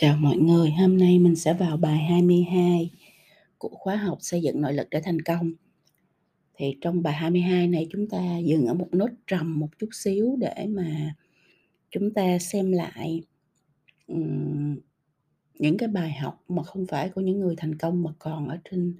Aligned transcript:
Chào 0.00 0.16
mọi 0.16 0.36
người, 0.36 0.70
hôm 0.70 0.98
nay 0.98 1.18
mình 1.18 1.36
sẽ 1.36 1.54
vào 1.54 1.76
bài 1.76 1.98
22 1.98 2.90
của 3.58 3.68
khóa 3.68 3.96
học 3.96 4.18
xây 4.20 4.42
dựng 4.42 4.60
nội 4.60 4.72
lực 4.72 4.86
để 4.90 5.00
thành 5.00 5.22
công. 5.22 5.52
Thì 6.54 6.76
trong 6.80 7.02
bài 7.02 7.14
22 7.14 7.68
này 7.68 7.86
chúng 7.92 8.08
ta 8.08 8.38
dừng 8.38 8.66
ở 8.66 8.74
một 8.74 8.88
nốt 8.92 9.08
trầm 9.26 9.58
một 9.60 9.68
chút 9.78 9.88
xíu 9.92 10.36
để 10.40 10.66
mà 10.68 11.14
chúng 11.90 12.14
ta 12.14 12.38
xem 12.38 12.72
lại 12.72 13.22
um, 14.06 14.76
những 15.58 15.78
cái 15.78 15.88
bài 15.88 16.12
học 16.12 16.44
mà 16.48 16.62
không 16.62 16.86
phải 16.86 17.08
của 17.08 17.20
những 17.20 17.40
người 17.40 17.54
thành 17.56 17.78
công 17.78 18.02
mà 18.02 18.10
còn 18.18 18.48
ở 18.48 18.58
trên 18.70 18.94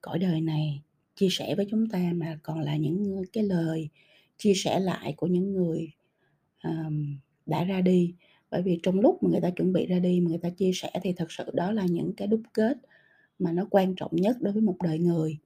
cõi 0.00 0.18
đời 0.18 0.40
này 0.40 0.82
chia 1.14 1.28
sẻ 1.30 1.54
với 1.54 1.66
chúng 1.70 1.88
ta 1.88 2.12
mà 2.14 2.38
còn 2.42 2.60
là 2.60 2.76
những 2.76 3.22
cái 3.32 3.44
lời 3.44 3.88
chia 4.38 4.54
sẻ 4.54 4.80
lại 4.80 5.14
của 5.16 5.26
những 5.26 5.52
người 5.52 5.92
um, 6.64 7.16
đã 7.46 7.64
ra 7.64 7.80
đi 7.80 8.14
bởi 8.54 8.62
vì 8.62 8.80
trong 8.82 9.00
lúc 9.00 9.22
mà 9.22 9.30
người 9.30 9.40
ta 9.40 9.50
chuẩn 9.50 9.72
bị 9.72 9.86
ra 9.86 9.98
đi 9.98 10.20
mà 10.20 10.28
người 10.28 10.38
ta 10.38 10.50
chia 10.50 10.70
sẻ 10.74 10.90
thì 11.02 11.12
thật 11.12 11.32
sự 11.32 11.44
đó 11.52 11.72
là 11.72 11.86
những 11.90 12.12
cái 12.16 12.28
đúc 12.28 12.40
kết 12.52 12.76
mà 13.38 13.52
nó 13.52 13.66
quan 13.70 13.94
trọng 13.94 14.16
nhất 14.16 14.36
đối 14.40 14.52
với 14.52 14.62
một 14.62 14.76
đời 14.82 14.98
người. 14.98 15.38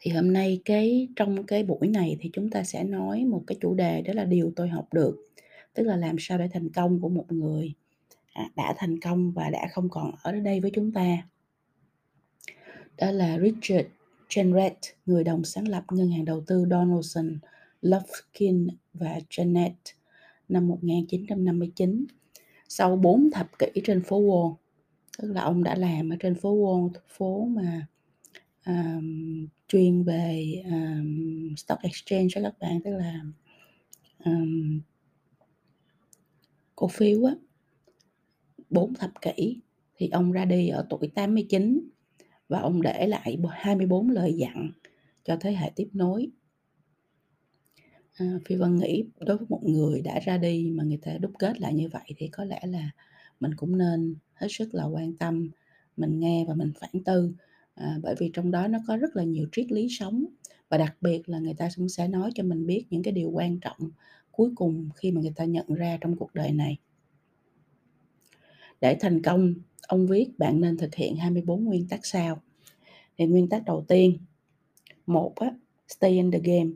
Thì 0.00 0.10
hôm 0.10 0.32
nay 0.32 0.60
cái 0.64 1.08
trong 1.16 1.46
cái 1.46 1.64
buổi 1.64 1.88
này 1.88 2.16
thì 2.20 2.30
chúng 2.32 2.50
ta 2.50 2.64
sẽ 2.64 2.84
nói 2.84 3.24
một 3.24 3.44
cái 3.46 3.58
chủ 3.60 3.74
đề 3.74 4.02
đó 4.02 4.12
là 4.14 4.24
điều 4.24 4.52
tôi 4.56 4.68
học 4.68 4.88
được 4.92 5.16
tức 5.74 5.82
là 5.82 5.96
làm 5.96 6.16
sao 6.18 6.38
để 6.38 6.48
thành 6.52 6.68
công 6.68 7.00
của 7.00 7.08
một 7.08 7.32
người. 7.32 7.72
À, 8.32 8.50
đã 8.56 8.74
thành 8.78 9.00
công 9.00 9.32
và 9.32 9.50
đã 9.50 9.68
không 9.72 9.88
còn 9.88 10.12
ở 10.22 10.32
đây 10.32 10.60
với 10.60 10.70
chúng 10.74 10.92
ta. 10.92 11.28
Đó 12.98 13.10
là 13.10 13.38
Richard 13.38 13.88
Jenrette, 14.28 14.92
người 15.06 15.24
đồng 15.24 15.44
sáng 15.44 15.68
lập 15.68 15.84
ngân 15.92 16.10
hàng 16.10 16.24
đầu 16.24 16.42
tư 16.46 16.66
Donaldson, 16.70 17.38
Lufkin 17.82 18.68
và 18.94 19.18
Janet 19.30 19.72
năm 20.52 20.68
1959 20.68 22.04
sau 22.68 22.96
4 22.96 23.30
thập 23.30 23.58
kỷ 23.58 23.66
trên 23.84 24.02
phố 24.02 24.22
Wall. 24.22 24.54
Tức 25.18 25.32
là 25.32 25.42
ông 25.42 25.64
đã 25.64 25.74
làm 25.74 26.10
ở 26.10 26.16
trên 26.20 26.34
phố 26.34 26.56
Wall 26.56 26.90
phố 27.08 27.44
mà 27.44 27.86
um, 28.66 29.46
chuyên 29.68 30.02
về 30.02 30.62
um, 30.64 31.54
stock 31.56 31.82
exchange 31.82 32.28
cho 32.30 32.42
các 32.42 32.58
bạn 32.60 32.80
tức 32.84 32.90
là 32.90 33.20
um, 34.24 34.80
cổ 36.76 36.88
phiếu 36.88 37.24
á. 37.24 37.34
4 38.70 38.94
thập 38.94 39.10
kỷ 39.20 39.60
thì 39.96 40.08
ông 40.08 40.32
ra 40.32 40.44
đi 40.44 40.68
ở 40.68 40.86
tuổi 40.90 41.08
89 41.14 41.88
và 42.48 42.60
ông 42.60 42.82
để 42.82 43.06
lại 43.06 43.38
24 43.50 44.10
lời 44.10 44.34
dặn 44.36 44.70
cho 45.24 45.36
thế 45.40 45.52
hệ 45.52 45.70
tiếp 45.76 45.88
nối. 45.92 46.30
Ờ, 48.18 48.26
à, 48.26 48.38
Phi 48.44 48.56
Vân 48.56 48.76
nghĩ 48.76 49.04
đối 49.20 49.36
với 49.36 49.46
một 49.48 49.60
người 49.64 50.00
đã 50.02 50.20
ra 50.20 50.38
đi 50.38 50.70
mà 50.74 50.84
người 50.84 50.98
ta 51.02 51.18
đúc 51.20 51.32
kết 51.38 51.60
lại 51.60 51.74
như 51.74 51.88
vậy 51.88 52.02
thì 52.16 52.28
có 52.28 52.44
lẽ 52.44 52.60
là 52.66 52.90
mình 53.40 53.54
cũng 53.56 53.78
nên 53.78 54.14
hết 54.34 54.48
sức 54.50 54.74
là 54.74 54.84
quan 54.84 55.16
tâm, 55.16 55.50
mình 55.96 56.20
nghe 56.20 56.44
và 56.48 56.54
mình 56.54 56.72
phản 56.80 57.04
tư. 57.04 57.32
À, 57.74 57.98
bởi 58.02 58.14
vì 58.18 58.30
trong 58.34 58.50
đó 58.50 58.68
nó 58.68 58.78
có 58.86 58.96
rất 58.96 59.16
là 59.16 59.24
nhiều 59.24 59.46
triết 59.52 59.72
lý 59.72 59.88
sống 59.90 60.24
và 60.68 60.78
đặc 60.78 60.96
biệt 61.00 61.28
là 61.28 61.38
người 61.38 61.54
ta 61.54 61.68
cũng 61.76 61.88
sẽ 61.88 62.08
nói 62.08 62.30
cho 62.34 62.44
mình 62.44 62.66
biết 62.66 62.84
những 62.90 63.02
cái 63.02 63.12
điều 63.12 63.30
quan 63.30 63.60
trọng 63.60 63.90
cuối 64.30 64.50
cùng 64.54 64.88
khi 64.96 65.10
mà 65.10 65.20
người 65.20 65.32
ta 65.36 65.44
nhận 65.44 65.74
ra 65.74 65.98
trong 66.00 66.16
cuộc 66.16 66.34
đời 66.34 66.52
này. 66.52 66.78
Để 68.80 68.96
thành 69.00 69.22
công, 69.22 69.54
ông 69.88 70.06
viết 70.06 70.38
bạn 70.38 70.60
nên 70.60 70.76
thực 70.76 70.94
hiện 70.94 71.16
24 71.16 71.64
nguyên 71.64 71.88
tắc 71.88 72.06
sau. 72.06 72.42
Thì 73.18 73.26
nguyên 73.26 73.48
tắc 73.48 73.64
đầu 73.64 73.84
tiên, 73.88 74.18
một 75.06 75.34
á, 75.36 75.54
stay 75.88 76.10
in 76.10 76.30
the 76.30 76.38
game 76.38 76.70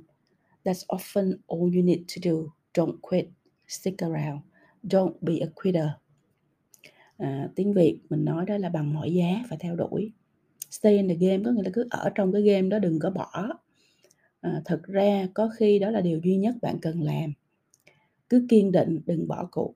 That's 0.66 0.84
often 0.88 1.38
all 1.46 1.76
you 1.76 1.82
need 1.82 2.00
to 2.16 2.30
do. 2.30 2.52
Don't 2.74 3.00
quit. 3.00 3.26
Stick 3.68 4.02
around. 4.02 4.40
Don't 4.82 5.14
be 5.20 5.34
a 5.38 5.46
quitter. 5.62 5.88
À, 7.16 7.48
tiếng 7.54 7.74
Việt 7.74 7.98
mình 8.10 8.24
nói 8.24 8.44
đó 8.46 8.58
là 8.58 8.68
bằng 8.68 8.94
mọi 8.94 9.14
giá 9.14 9.44
phải 9.48 9.58
theo 9.58 9.76
đuổi. 9.76 10.12
Stay 10.70 10.96
in 10.96 11.08
the 11.08 11.14
game 11.14 11.44
có 11.44 11.50
nghĩa 11.50 11.62
là 11.62 11.70
cứ 11.72 11.86
ở 11.90 12.10
trong 12.14 12.32
cái 12.32 12.42
game 12.42 12.68
đó 12.68 12.78
đừng 12.78 12.98
có 12.98 13.10
bỏ. 13.10 13.48
À, 14.40 14.62
thực 14.64 14.82
ra 14.82 15.28
có 15.34 15.50
khi 15.56 15.78
đó 15.78 15.90
là 15.90 16.00
điều 16.00 16.20
duy 16.24 16.36
nhất 16.36 16.54
bạn 16.62 16.78
cần 16.82 17.02
làm. 17.02 17.32
Cứ 18.28 18.46
kiên 18.48 18.72
định 18.72 19.00
đừng 19.06 19.28
bỏ 19.28 19.48
cuộc. 19.50 19.74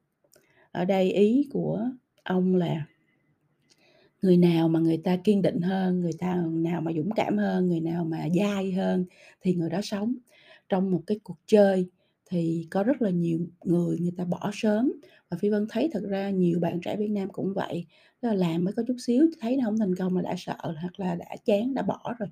Ở 0.72 0.84
đây 0.84 1.12
ý 1.12 1.48
của 1.52 1.90
ông 2.22 2.54
là 2.54 2.86
người 4.22 4.36
nào 4.36 4.68
mà 4.68 4.80
người 4.80 4.96
ta 4.96 5.16
kiên 5.24 5.42
định 5.42 5.60
hơn, 5.60 6.00
người 6.00 6.12
ta 6.18 6.44
nào 6.50 6.80
mà 6.80 6.92
dũng 6.96 7.10
cảm 7.10 7.38
hơn, 7.38 7.68
người 7.68 7.80
nào 7.80 8.04
mà 8.04 8.28
dai 8.38 8.72
hơn 8.72 9.04
thì 9.40 9.54
người 9.54 9.70
đó 9.70 9.80
sống 9.82 10.14
trong 10.70 10.90
một 10.90 11.02
cái 11.06 11.20
cuộc 11.24 11.38
chơi 11.46 11.90
thì 12.30 12.66
có 12.70 12.82
rất 12.82 13.02
là 13.02 13.10
nhiều 13.10 13.38
người 13.64 13.98
người 14.00 14.12
ta 14.16 14.24
bỏ 14.24 14.50
sớm. 14.54 14.92
Và 15.30 15.36
phi 15.40 15.50
vân 15.50 15.66
thấy 15.70 15.90
thật 15.92 16.02
ra 16.08 16.30
nhiều 16.30 16.60
bạn 16.60 16.80
trẻ 16.80 16.96
việt 16.96 17.10
nam 17.10 17.28
cũng 17.32 17.54
vậy 17.54 17.86
Tức 18.20 18.28
là 18.28 18.34
làm 18.34 18.64
mới 18.64 18.74
có 18.74 18.82
chút 18.86 18.96
xíu 18.98 19.26
thấy 19.40 19.56
nó 19.56 19.64
không 19.64 19.78
thành 19.78 19.94
công 19.94 20.16
là 20.16 20.22
đã 20.22 20.34
sợ 20.38 20.56
hoặc 20.62 21.00
là 21.00 21.14
đã 21.14 21.36
chán 21.44 21.74
đã 21.74 21.82
bỏ 21.82 22.14
rồi. 22.18 22.28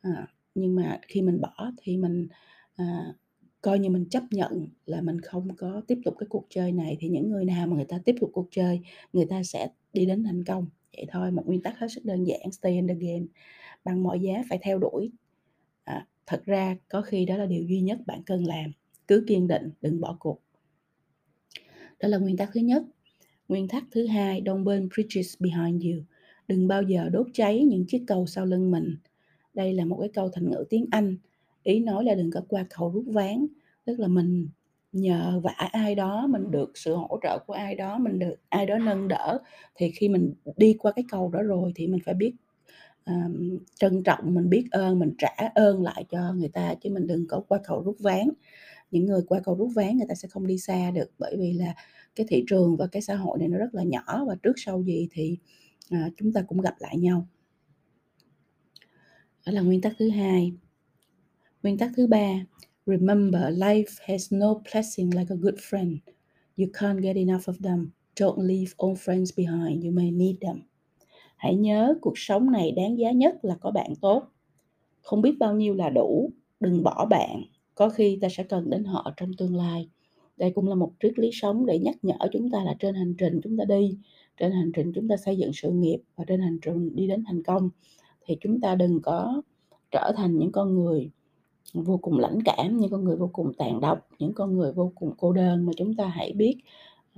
À, 0.00 0.28
nhưng 0.54 0.74
mà 0.74 1.00
khi 1.08 1.22
mình 1.22 1.40
bỏ 1.40 1.72
thì 1.82 1.96
mình 1.96 2.28
à, 2.76 3.14
coi 3.60 3.78
như 3.78 3.90
mình 3.90 4.08
chấp 4.10 4.22
nhận 4.30 4.68
là 4.86 5.00
mình 5.00 5.20
không 5.20 5.56
có 5.56 5.82
tiếp 5.88 5.98
tục 6.04 6.14
cái 6.18 6.26
cuộc 6.30 6.46
chơi 6.50 6.72
này. 6.72 6.96
Thì 7.00 7.08
những 7.08 7.30
người 7.30 7.44
nào 7.44 7.66
mà 7.66 7.76
người 7.76 7.84
ta 7.84 7.98
tiếp 8.04 8.14
tục 8.20 8.30
cuộc 8.32 8.48
chơi 8.50 8.80
người 9.12 9.26
ta 9.26 9.42
sẽ 9.42 9.68
đi 9.92 10.06
đến 10.06 10.24
thành 10.24 10.44
công. 10.44 10.66
Vậy 10.96 11.06
thôi 11.12 11.30
một 11.30 11.46
nguyên 11.46 11.62
tắc 11.62 11.78
hết 11.78 11.88
sức 11.90 12.04
đơn 12.04 12.24
giản 12.24 12.52
stay 12.52 12.72
in 12.72 12.86
the 12.86 12.94
game. 12.94 13.26
Bằng 13.84 14.02
mọi 14.02 14.20
giá 14.20 14.42
phải 14.48 14.58
theo 14.62 14.78
đuổi 14.78 15.10
thật 16.28 16.42
ra, 16.46 16.76
có 16.88 17.02
khi 17.02 17.24
đó 17.24 17.36
là 17.36 17.46
điều 17.46 17.62
duy 17.62 17.80
nhất 17.80 17.98
bạn 18.06 18.22
cần 18.26 18.46
làm, 18.46 18.72
cứ 19.08 19.24
kiên 19.28 19.48
định, 19.48 19.70
đừng 19.80 20.00
bỏ 20.00 20.16
cuộc. 20.20 20.42
Đó 22.00 22.08
là 22.08 22.18
nguyên 22.18 22.36
tắc 22.36 22.50
thứ 22.52 22.60
nhất. 22.60 22.82
Nguyên 23.48 23.68
tắc 23.68 23.84
thứ 23.90 24.06
hai, 24.06 24.42
don't 24.42 24.64
burn 24.64 24.88
bridges 24.96 25.34
behind 25.40 25.84
you. 25.84 26.02
Đừng 26.48 26.68
bao 26.68 26.82
giờ 26.82 27.08
đốt 27.12 27.26
cháy 27.32 27.64
những 27.64 27.84
chiếc 27.86 28.04
cầu 28.06 28.26
sau 28.26 28.46
lưng 28.46 28.70
mình. 28.70 28.96
Đây 29.54 29.72
là 29.72 29.84
một 29.84 29.96
cái 30.00 30.08
câu 30.08 30.30
thành 30.32 30.50
ngữ 30.50 30.64
tiếng 30.70 30.86
anh. 30.90 31.16
Ý 31.62 31.80
nói 31.80 32.04
là 32.04 32.14
đừng 32.14 32.30
có 32.30 32.40
qua 32.48 32.66
cầu 32.78 32.90
rút 32.90 33.04
ván. 33.06 33.46
Tức 33.84 34.00
là 34.00 34.08
mình 34.08 34.48
nhờ 34.92 35.40
vả 35.44 35.54
ai 35.72 35.94
đó, 35.94 36.26
mình 36.26 36.50
được 36.50 36.78
sự 36.78 36.94
hỗ 36.94 37.18
trợ 37.22 37.38
của 37.46 37.52
ai 37.52 37.74
đó, 37.74 37.98
mình 37.98 38.18
được, 38.18 38.34
ai 38.48 38.66
đó 38.66 38.78
nâng 38.78 39.08
đỡ, 39.08 39.38
thì 39.74 39.90
khi 39.90 40.08
mình 40.08 40.34
đi 40.56 40.76
qua 40.78 40.92
cái 40.92 41.04
cầu 41.08 41.30
đó 41.30 41.42
rồi 41.42 41.72
thì 41.74 41.86
mình 41.86 42.00
phải 42.04 42.14
biết 42.14 42.32
à, 43.08 43.28
trân 43.74 44.02
trọng 44.02 44.34
mình 44.34 44.50
biết 44.50 44.64
ơn 44.70 44.98
mình 44.98 45.14
trả 45.18 45.50
ơn 45.54 45.82
lại 45.82 46.04
cho 46.10 46.32
người 46.32 46.48
ta 46.48 46.74
chứ 46.74 46.90
mình 46.90 47.06
đừng 47.06 47.26
có 47.28 47.40
qua 47.48 47.58
cầu 47.64 47.82
rút 47.82 47.96
ván. 47.98 48.28
Những 48.90 49.06
người 49.06 49.22
qua 49.28 49.40
cầu 49.44 49.54
rút 49.54 49.70
ván 49.74 49.96
người 49.96 50.06
ta 50.08 50.14
sẽ 50.14 50.28
không 50.28 50.46
đi 50.46 50.58
xa 50.58 50.90
được 50.90 51.10
bởi 51.18 51.36
vì 51.38 51.52
là 51.52 51.74
cái 52.14 52.26
thị 52.28 52.44
trường 52.48 52.76
và 52.76 52.86
cái 52.86 53.02
xã 53.02 53.14
hội 53.14 53.38
này 53.38 53.48
nó 53.48 53.58
rất 53.58 53.74
là 53.74 53.82
nhỏ 53.82 54.24
và 54.26 54.36
trước 54.42 54.52
sau 54.56 54.82
gì 54.82 55.08
thì 55.12 55.38
à, 55.90 56.10
chúng 56.16 56.32
ta 56.32 56.42
cũng 56.42 56.60
gặp 56.60 56.74
lại 56.78 56.98
nhau. 56.98 57.26
Đó 59.46 59.52
là 59.52 59.60
nguyên 59.60 59.80
tắc 59.80 59.92
thứ 59.98 60.10
hai. 60.10 60.52
Nguyên 61.62 61.78
tắc 61.78 61.90
thứ 61.96 62.06
ba 62.06 62.28
remember 62.86 63.42
life 63.42 63.98
has 64.00 64.32
no 64.32 64.54
blessing 64.54 65.10
like 65.16 65.34
a 65.34 65.36
good 65.40 65.54
friend. 65.54 65.96
You 66.56 66.66
can't 66.72 67.02
get 67.02 67.16
enough 67.16 67.48
of 67.48 67.54
them. 67.62 67.90
Don't 68.16 68.46
leave 68.46 68.72
old 68.78 68.98
friends 68.98 69.30
behind. 69.36 69.84
You 69.84 69.92
may 69.92 70.10
need 70.10 70.36
them 70.40 70.62
hãy 71.38 71.54
nhớ 71.54 71.94
cuộc 72.00 72.18
sống 72.18 72.50
này 72.50 72.72
đáng 72.72 72.98
giá 72.98 73.10
nhất 73.10 73.44
là 73.44 73.56
có 73.60 73.70
bạn 73.70 73.94
tốt. 74.00 74.22
Không 75.02 75.22
biết 75.22 75.38
bao 75.38 75.54
nhiêu 75.54 75.74
là 75.74 75.90
đủ, 75.90 76.30
đừng 76.60 76.82
bỏ 76.82 77.06
bạn. 77.10 77.42
Có 77.74 77.88
khi 77.88 78.18
ta 78.20 78.28
sẽ 78.30 78.42
cần 78.42 78.70
đến 78.70 78.84
họ 78.84 79.12
trong 79.16 79.30
tương 79.38 79.56
lai. 79.56 79.88
Đây 80.36 80.50
cũng 80.50 80.68
là 80.68 80.74
một 80.74 80.92
triết 81.02 81.18
lý 81.18 81.30
sống 81.32 81.66
để 81.66 81.78
nhắc 81.78 81.96
nhở 82.02 82.16
chúng 82.32 82.50
ta 82.50 82.64
là 82.64 82.74
trên 82.78 82.94
hành 82.94 83.14
trình 83.18 83.40
chúng 83.44 83.56
ta 83.56 83.64
đi, 83.64 83.98
trên 84.36 84.52
hành 84.52 84.72
trình 84.74 84.92
chúng 84.94 85.08
ta 85.08 85.16
xây 85.16 85.36
dựng 85.36 85.52
sự 85.52 85.70
nghiệp 85.70 85.98
và 86.16 86.24
trên 86.24 86.40
hành 86.40 86.58
trình 86.62 86.96
đi 86.96 87.06
đến 87.06 87.24
thành 87.26 87.42
công. 87.42 87.70
Thì 88.26 88.36
chúng 88.40 88.60
ta 88.60 88.74
đừng 88.74 89.00
có 89.02 89.42
trở 89.90 90.12
thành 90.16 90.38
những 90.38 90.52
con 90.52 90.74
người 90.74 91.10
vô 91.74 91.98
cùng 92.02 92.18
lãnh 92.18 92.38
cảm, 92.44 92.76
những 92.76 92.90
con 92.90 93.04
người 93.04 93.16
vô 93.16 93.30
cùng 93.32 93.52
tàn 93.58 93.80
độc, 93.80 94.08
những 94.18 94.32
con 94.34 94.56
người 94.56 94.72
vô 94.72 94.92
cùng 94.94 95.12
cô 95.18 95.32
đơn 95.32 95.66
mà 95.66 95.72
chúng 95.76 95.94
ta 95.94 96.06
hãy 96.06 96.32
biết 96.32 96.56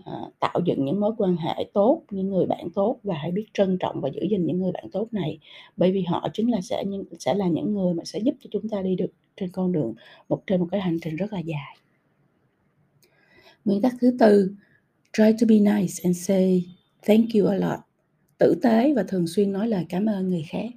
À, 0.04 0.12
tạo 0.40 0.60
dựng 0.64 0.84
những 0.84 1.00
mối 1.00 1.12
quan 1.18 1.36
hệ 1.36 1.70
tốt 1.74 2.02
những 2.10 2.30
người 2.30 2.46
bạn 2.46 2.68
tốt 2.74 3.00
và 3.02 3.14
hãy 3.14 3.30
biết 3.30 3.46
trân 3.54 3.76
trọng 3.80 4.00
và 4.00 4.10
giữ 4.14 4.20
gìn 4.30 4.46
những 4.46 4.60
người 4.60 4.72
bạn 4.72 4.90
tốt 4.92 5.08
này. 5.12 5.38
Bởi 5.76 5.92
vì 5.92 6.02
họ 6.02 6.28
chính 6.34 6.50
là 6.50 6.60
sẽ 6.60 6.84
những 6.84 7.04
sẽ 7.18 7.34
là 7.34 7.48
những 7.48 7.74
người 7.74 7.94
mà 7.94 8.04
sẽ 8.04 8.18
giúp 8.18 8.34
cho 8.40 8.48
chúng 8.52 8.68
ta 8.68 8.82
đi 8.82 8.96
được 8.96 9.12
trên 9.36 9.50
con 9.52 9.72
đường 9.72 9.94
một 10.28 10.42
trên 10.46 10.60
một 10.60 10.68
cái 10.70 10.80
hành 10.80 10.98
trình 11.02 11.16
rất 11.16 11.32
là 11.32 11.38
dài. 11.38 11.76
Nguyên 13.64 13.82
tắc 13.82 13.94
thứ 14.00 14.16
tư 14.18 14.54
try 15.12 15.32
to 15.40 15.46
be 15.48 15.58
nice 15.58 15.94
and 16.04 16.28
say 16.28 16.66
thank 17.02 17.26
you 17.34 17.46
a 17.46 17.56
lot. 17.56 17.78
Tử 18.38 18.54
tế 18.62 18.92
và 18.96 19.02
thường 19.08 19.26
xuyên 19.26 19.52
nói 19.52 19.68
lời 19.68 19.86
cảm 19.88 20.06
ơn 20.06 20.28
người 20.28 20.44
khác. 20.48 20.68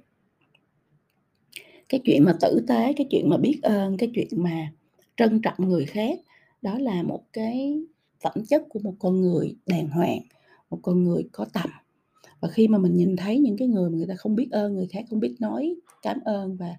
Cái 1.88 2.00
chuyện 2.04 2.24
mà 2.24 2.32
tử 2.40 2.64
tế 2.68 2.92
cái 2.92 3.06
chuyện 3.10 3.28
mà 3.28 3.36
biết 3.36 3.58
ơn 3.62 3.96
cái 3.96 4.10
chuyện 4.14 4.28
mà 4.36 4.72
trân 5.16 5.40
trọng 5.42 5.54
người 5.58 5.84
khác 5.84 6.18
đó 6.62 6.78
là 6.78 7.02
một 7.02 7.22
cái 7.32 7.84
phẩm 8.24 8.44
chất 8.48 8.62
của 8.68 8.78
một 8.78 8.94
con 8.98 9.20
người 9.20 9.56
đàng 9.66 9.88
hoàng 9.88 10.20
một 10.70 10.80
con 10.82 11.04
người 11.04 11.28
có 11.32 11.46
tầm. 11.52 11.70
Và 12.40 12.48
khi 12.48 12.68
mà 12.68 12.78
mình 12.78 12.96
nhìn 12.96 13.16
thấy 13.16 13.38
những 13.38 13.56
cái 13.56 13.68
người 13.68 13.90
mà 13.90 13.96
người 13.96 14.06
ta 14.06 14.14
không 14.14 14.34
biết 14.36 14.48
ơn 14.50 14.74
người 14.74 14.86
khác 14.86 15.04
không 15.10 15.20
biết 15.20 15.36
nói 15.40 15.76
cảm 16.02 16.20
ơn 16.24 16.56
và 16.56 16.76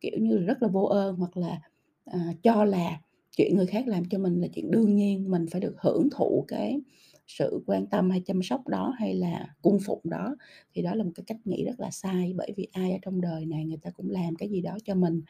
kiểu 0.00 0.18
như 0.20 0.38
là 0.38 0.46
rất 0.46 0.62
là 0.62 0.68
vô 0.68 0.82
ơn 0.82 1.16
hoặc 1.16 1.36
là 1.36 1.60
à, 2.04 2.32
cho 2.42 2.64
là 2.64 3.00
chuyện 3.36 3.56
người 3.56 3.66
khác 3.66 3.88
làm 3.88 4.04
cho 4.10 4.18
mình 4.18 4.40
là 4.40 4.48
chuyện 4.54 4.70
đương 4.70 4.96
nhiên 4.96 5.30
mình 5.30 5.46
phải 5.50 5.60
được 5.60 5.74
hưởng 5.78 6.08
thụ 6.12 6.44
cái 6.48 6.80
sự 7.26 7.62
quan 7.66 7.86
tâm 7.86 8.10
hay 8.10 8.22
chăm 8.26 8.42
sóc 8.42 8.68
đó 8.68 8.94
hay 8.98 9.14
là 9.14 9.54
cung 9.62 9.78
phụng 9.86 10.00
đó 10.04 10.36
thì 10.74 10.82
đó 10.82 10.94
là 10.94 11.04
một 11.04 11.10
cái 11.14 11.24
cách 11.26 11.38
nghĩ 11.44 11.64
rất 11.64 11.80
là 11.80 11.90
sai. 11.90 12.32
Bởi 12.36 12.52
vì 12.56 12.68
ai 12.72 12.92
ở 12.92 12.98
trong 13.02 13.20
đời 13.20 13.46
này 13.46 13.64
người 13.64 13.78
ta 13.82 13.90
cũng 13.90 14.10
làm 14.10 14.36
cái 14.36 14.48
gì 14.48 14.60
đó 14.60 14.76
cho 14.84 14.94
mình 14.94 15.22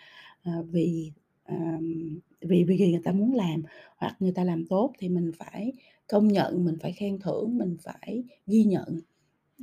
à, 0.42 0.52
vì 0.70 1.12
à, 1.46 1.78
vì 2.40 2.64
vì 2.64 2.90
người 2.90 3.00
ta 3.04 3.12
muốn 3.12 3.34
làm 3.34 3.62
hoặc 3.96 4.16
người 4.20 4.32
ta 4.32 4.44
làm 4.44 4.66
tốt 4.66 4.92
thì 4.98 5.08
mình 5.08 5.30
phải 5.38 5.72
công 6.06 6.28
nhận 6.28 6.64
mình 6.64 6.76
phải 6.80 6.92
khen 6.92 7.18
thưởng 7.18 7.58
mình 7.58 7.76
phải 7.82 8.24
ghi 8.46 8.64
nhận. 8.64 9.00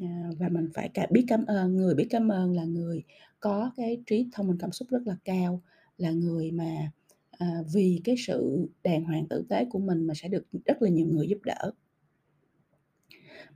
À, 0.02 0.30
và 0.40 0.50
mình 0.50 0.70
phải 0.74 0.90
cả 0.94 1.08
biết 1.12 1.26
cảm 1.28 1.46
ơn 1.46 1.76
người 1.76 1.96
biết 1.96 2.08
cảm 2.10 2.30
ơn 2.30 2.54
là 2.56 2.66
người 2.66 3.04
có 3.40 3.72
cái 3.78 4.04
trí 4.06 4.28
thông 4.32 4.48
minh 4.48 4.58
cảm 4.60 4.72
xúc 4.72 4.88
rất 4.90 5.02
là 5.06 5.18
cao 5.26 5.62
là 5.98 6.12
người 6.12 6.52
mà 6.52 6.92
à, 7.32 7.64
vì 7.74 8.02
cái 8.04 8.16
sự 8.28 8.68
đàng 8.84 9.04
hoàng 9.04 9.28
tử 9.28 9.46
tế 9.50 9.66
của 9.66 9.80
mình 9.80 10.08
mà 10.08 10.14
sẽ 10.14 10.28
được 10.28 10.46
rất 10.66 10.82
là 10.82 10.90
nhiều 10.90 11.08
người 11.08 11.28
giúp 11.28 11.40
đỡ. 11.44 11.72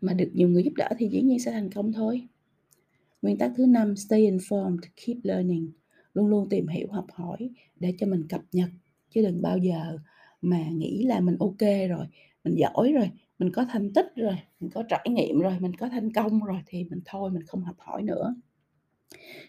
Mà 0.02 0.14
được 0.14 0.30
nhiều 0.34 0.50
người 0.50 0.64
giúp 0.64 0.74
đỡ 0.76 0.90
thì 0.98 1.10
dĩ 1.10 1.22
nhiên 1.22 1.40
sẽ 1.40 1.52
thành 1.52 1.72
công 1.72 1.94
thôi. 1.94 2.28
Nguyên 3.22 3.38
tắc 3.38 3.52
thứ 3.58 3.66
năm 3.66 3.96
stay 3.96 4.32
informed 4.32 4.78
keep 5.06 5.18
learning 5.24 5.72
luôn 6.18 6.28
luôn 6.28 6.50
tìm 6.50 6.68
hiểu, 6.68 6.88
học 6.92 7.06
hỏi 7.14 7.50
để 7.76 7.94
cho 8.00 8.08
mình 8.08 8.28
cập 8.28 8.42
nhật. 8.52 8.70
Chứ 9.10 9.22
đừng 9.22 9.42
bao 9.42 9.58
giờ 9.58 9.98
mà 10.42 10.70
nghĩ 10.70 11.04
là 11.04 11.20
mình 11.20 11.38
ok 11.40 11.90
rồi, 11.90 12.06
mình 12.44 12.56
giỏi 12.56 12.92
rồi, 12.94 13.12
mình 13.40 13.52
có 13.52 13.66
thành 13.70 13.94
tích 13.94 14.06
rồi, 14.16 14.36
mình 14.60 14.70
có 14.74 14.84
trải 14.90 15.06
nghiệm 15.10 15.40
rồi, 15.40 15.60
mình 15.60 15.76
có 15.76 15.90
thành 15.90 16.14
công 16.14 16.44
rồi 16.44 16.62
thì 16.66 16.84
mình 16.84 17.00
thôi, 17.06 17.32
mình 17.32 17.44
không 17.44 17.64
học 17.64 17.76
hỏi 17.80 18.04
nữa. 18.04 18.36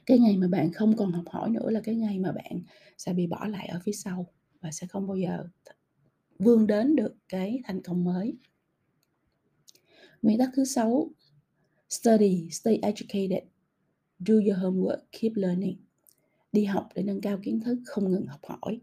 Cái 0.06 0.18
ngày 0.18 0.36
mà 0.36 0.48
bạn 0.48 0.72
không 0.72 0.96
còn 0.96 1.12
học 1.12 1.24
hỏi 1.30 1.50
nữa 1.50 1.70
là 1.70 1.80
cái 1.84 1.94
ngày 1.94 2.18
mà 2.18 2.32
bạn 2.32 2.62
sẽ 2.98 3.12
bị 3.12 3.26
bỏ 3.26 3.46
lại 3.46 3.66
ở 3.66 3.80
phía 3.84 3.92
sau 3.92 4.26
và 4.60 4.70
sẽ 4.72 4.86
không 4.86 5.06
bao 5.06 5.16
giờ 5.16 5.44
vươn 6.38 6.66
đến 6.66 6.96
được 6.96 7.14
cái 7.28 7.60
thành 7.64 7.82
công 7.82 8.04
mới. 8.04 8.34
Nguyên 10.22 10.38
tắc 10.38 10.50
thứ 10.54 10.64
sáu, 10.64 11.10
study, 11.88 12.48
stay 12.50 12.78
educated. 12.82 13.42
Do 14.18 14.34
your 14.34 14.58
homework, 14.58 14.98
keep 15.12 15.32
learning 15.34 15.87
đi 16.52 16.64
học 16.64 16.88
để 16.94 17.02
nâng 17.02 17.20
cao 17.20 17.38
kiến 17.42 17.60
thức, 17.60 17.78
không 17.86 18.12
ngừng 18.12 18.26
học 18.26 18.40
hỏi. 18.46 18.80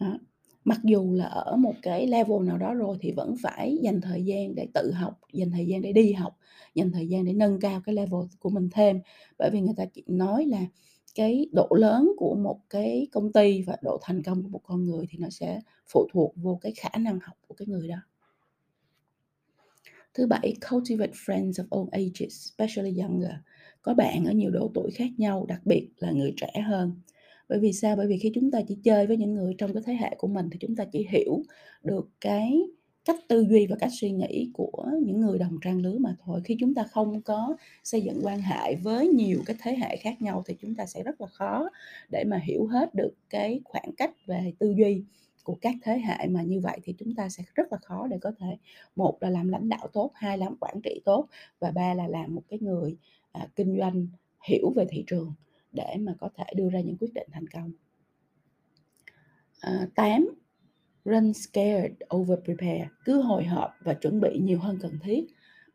Đó. 0.00 0.18
Mặc 0.64 0.80
dù 0.84 1.14
là 1.14 1.24
ở 1.24 1.56
một 1.56 1.74
cái 1.82 2.06
level 2.06 2.42
nào 2.46 2.58
đó 2.58 2.74
rồi 2.74 2.96
thì 3.00 3.12
vẫn 3.12 3.34
phải 3.42 3.78
dành 3.82 4.00
thời 4.00 4.24
gian 4.24 4.54
để 4.54 4.66
tự 4.74 4.92
học, 4.92 5.20
dành 5.32 5.50
thời 5.50 5.66
gian 5.66 5.82
để 5.82 5.92
đi 5.92 6.12
học, 6.12 6.38
dành 6.74 6.92
thời 6.92 7.08
gian 7.08 7.24
để 7.24 7.32
nâng 7.32 7.60
cao 7.60 7.80
cái 7.84 7.94
level 7.94 8.20
của 8.38 8.50
mình 8.50 8.68
thêm. 8.72 9.00
Bởi 9.38 9.50
vì 9.52 9.60
người 9.60 9.74
ta 9.76 9.84
chỉ 9.84 10.04
nói 10.06 10.46
là 10.46 10.66
cái 11.14 11.48
độ 11.52 11.68
lớn 11.70 12.12
của 12.16 12.34
một 12.34 12.60
cái 12.70 13.06
công 13.12 13.32
ty 13.32 13.62
và 13.62 13.76
độ 13.82 13.98
thành 14.02 14.22
công 14.22 14.42
của 14.42 14.48
một 14.48 14.60
con 14.64 14.84
người 14.84 15.06
thì 15.10 15.18
nó 15.18 15.30
sẽ 15.30 15.60
phụ 15.92 16.06
thuộc 16.12 16.32
vô 16.36 16.58
cái 16.62 16.72
khả 16.76 16.98
năng 16.98 17.18
học 17.22 17.36
của 17.48 17.54
cái 17.54 17.66
người 17.68 17.88
đó. 17.88 17.96
Thứ 20.14 20.26
bảy, 20.26 20.54
cultivate 20.70 21.12
friends 21.12 21.52
of 21.52 21.64
all 21.70 21.88
ages, 21.92 22.50
especially 22.50 23.00
younger 23.00 23.32
có 23.82 23.94
bạn 23.94 24.24
ở 24.24 24.32
nhiều 24.32 24.50
độ 24.50 24.70
tuổi 24.74 24.90
khác 24.90 25.08
nhau, 25.18 25.46
đặc 25.48 25.60
biệt 25.64 25.88
là 25.98 26.10
người 26.10 26.34
trẻ 26.36 26.60
hơn. 26.66 26.92
Bởi 27.48 27.58
vì 27.58 27.72
sao? 27.72 27.96
Bởi 27.96 28.06
vì 28.06 28.18
khi 28.18 28.32
chúng 28.34 28.50
ta 28.50 28.58
chỉ 28.68 28.78
chơi 28.84 29.06
với 29.06 29.16
những 29.16 29.34
người 29.34 29.54
trong 29.58 29.72
cái 29.74 29.82
thế 29.86 29.94
hệ 29.94 30.14
của 30.18 30.28
mình 30.28 30.48
thì 30.52 30.58
chúng 30.60 30.76
ta 30.76 30.84
chỉ 30.84 31.06
hiểu 31.10 31.42
được 31.82 32.08
cái 32.20 32.60
cách 33.04 33.16
tư 33.28 33.46
duy 33.50 33.66
và 33.66 33.76
cách 33.80 33.90
suy 34.00 34.10
nghĩ 34.10 34.50
của 34.54 34.86
những 35.02 35.20
người 35.20 35.38
đồng 35.38 35.58
trang 35.62 35.78
lứa 35.78 35.98
mà 36.00 36.16
thôi. 36.24 36.40
Khi 36.44 36.56
chúng 36.60 36.74
ta 36.74 36.82
không 36.82 37.22
có 37.22 37.56
xây 37.84 38.00
dựng 38.00 38.20
quan 38.22 38.40
hệ 38.40 38.74
với 38.74 39.08
nhiều 39.08 39.42
cái 39.46 39.56
thế 39.62 39.76
hệ 39.76 39.96
khác 39.96 40.22
nhau 40.22 40.42
thì 40.46 40.54
chúng 40.60 40.74
ta 40.74 40.86
sẽ 40.86 41.02
rất 41.02 41.20
là 41.20 41.26
khó 41.26 41.70
để 42.10 42.24
mà 42.24 42.40
hiểu 42.44 42.66
hết 42.66 42.94
được 42.94 43.12
cái 43.30 43.60
khoảng 43.64 43.92
cách 43.96 44.10
về 44.26 44.52
tư 44.58 44.74
duy 44.76 45.04
của 45.44 45.56
các 45.60 45.74
thế 45.82 45.98
hệ 45.98 46.26
mà 46.28 46.42
như 46.42 46.60
vậy 46.60 46.78
thì 46.84 46.94
chúng 46.98 47.14
ta 47.14 47.28
sẽ 47.28 47.44
rất 47.54 47.72
là 47.72 47.78
khó 47.78 48.06
để 48.06 48.18
có 48.20 48.32
thể, 48.38 48.56
một 48.96 49.18
là 49.20 49.30
làm 49.30 49.48
lãnh 49.48 49.68
đạo 49.68 49.88
tốt, 49.92 50.10
hai 50.14 50.38
là 50.38 50.44
làm 50.44 50.56
quản 50.60 50.80
trị 50.84 51.00
tốt 51.04 51.26
và 51.60 51.70
ba 51.70 51.94
là 51.94 52.08
làm 52.08 52.34
một 52.34 52.42
cái 52.48 52.58
người 52.62 52.96
à, 53.32 53.48
kinh 53.56 53.78
doanh 53.78 54.06
hiểu 54.48 54.72
về 54.76 54.86
thị 54.90 55.04
trường 55.06 55.34
để 55.72 55.96
mà 56.00 56.14
có 56.20 56.28
thể 56.36 56.44
đưa 56.56 56.70
ra 56.70 56.80
những 56.80 56.96
quyết 56.96 57.14
định 57.14 57.28
thành 57.32 57.46
công. 57.46 57.72
À, 59.60 59.88
8. 59.94 60.28
Run 61.04 61.32
scared 61.32 61.92
over 62.16 62.38
prepare. 62.44 62.88
Cứ 63.04 63.20
hồi 63.22 63.44
hộp 63.44 63.70
và 63.80 63.94
chuẩn 63.94 64.20
bị 64.20 64.38
nhiều 64.38 64.58
hơn 64.58 64.78
cần 64.82 64.98
thiết. 65.02 65.24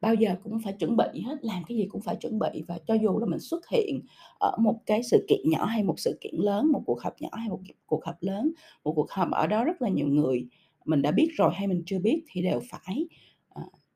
Bao 0.01 0.13
giờ 0.13 0.35
cũng 0.43 0.59
phải 0.63 0.73
chuẩn 0.73 0.97
bị 0.97 1.21
hết, 1.25 1.35
làm 1.41 1.63
cái 1.67 1.77
gì 1.77 1.87
cũng 1.89 2.01
phải 2.01 2.15
chuẩn 2.15 2.39
bị 2.39 2.63
và 2.67 2.79
cho 2.87 2.93
dù 2.93 3.19
là 3.19 3.25
mình 3.25 3.39
xuất 3.39 3.69
hiện 3.69 4.01
ở 4.39 4.57
một 4.59 4.79
cái 4.85 5.03
sự 5.03 5.25
kiện 5.29 5.39
nhỏ 5.43 5.65
hay 5.65 5.83
một 5.83 5.99
sự 5.99 6.17
kiện 6.21 6.35
lớn, 6.35 6.71
một 6.71 6.83
cuộc 6.85 7.01
họp 7.01 7.21
nhỏ 7.21 7.29
hay 7.31 7.49
một 7.49 7.59
cuộc 7.85 8.05
họp 8.05 8.15
lớn, 8.19 8.51
một 8.83 8.93
cuộc 8.95 9.11
họp 9.11 9.31
ở 9.31 9.47
đó 9.47 9.63
rất 9.63 9.81
là 9.81 9.89
nhiều 9.89 10.07
người 10.07 10.47
mình 10.87 11.01
đã 11.01 11.11
biết 11.11 11.27
rồi 11.37 11.51
hay 11.55 11.67
mình 11.67 11.83
chưa 11.85 11.99
biết 11.99 12.23
thì 12.27 12.41
đều 12.41 12.59
phải 12.69 13.07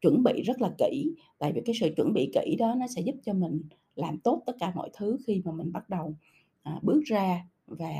chuẩn 0.01 0.23
bị 0.23 0.41
rất 0.41 0.61
là 0.61 0.71
kỹ 0.77 1.15
tại 1.37 1.51
vì 1.55 1.61
cái 1.65 1.75
sự 1.79 1.93
chuẩn 1.97 2.13
bị 2.13 2.31
kỹ 2.33 2.55
đó 2.59 2.75
nó 2.77 2.87
sẽ 2.87 3.01
giúp 3.01 3.15
cho 3.25 3.33
mình 3.33 3.61
làm 3.95 4.19
tốt 4.19 4.43
tất 4.45 4.53
cả 4.59 4.71
mọi 4.75 4.89
thứ 4.93 5.17
khi 5.27 5.41
mà 5.45 5.51
mình 5.51 5.71
bắt 5.71 5.89
đầu 5.89 6.15
à, 6.63 6.79
bước 6.81 7.01
ra 7.05 7.45
và 7.67 7.93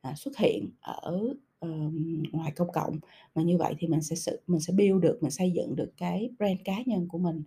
à, 0.00 0.14
xuất 0.14 0.36
hiện 0.36 0.70
ở 0.80 1.34
uh, 1.64 1.92
ngoài 2.32 2.52
công 2.56 2.72
cộng. 2.72 2.98
Mà 3.34 3.42
như 3.42 3.58
vậy 3.58 3.74
thì 3.78 3.86
mình 3.86 4.02
sẽ 4.02 4.16
sự 4.16 4.40
mình 4.46 4.60
sẽ 4.60 4.72
build 4.76 5.02
được 5.02 5.18
mình 5.20 5.30
xây 5.30 5.50
dựng 5.50 5.76
được 5.76 5.92
cái 5.96 6.30
brand 6.38 6.58
cá 6.64 6.82
nhân 6.86 7.08
của 7.08 7.18
mình 7.18 7.42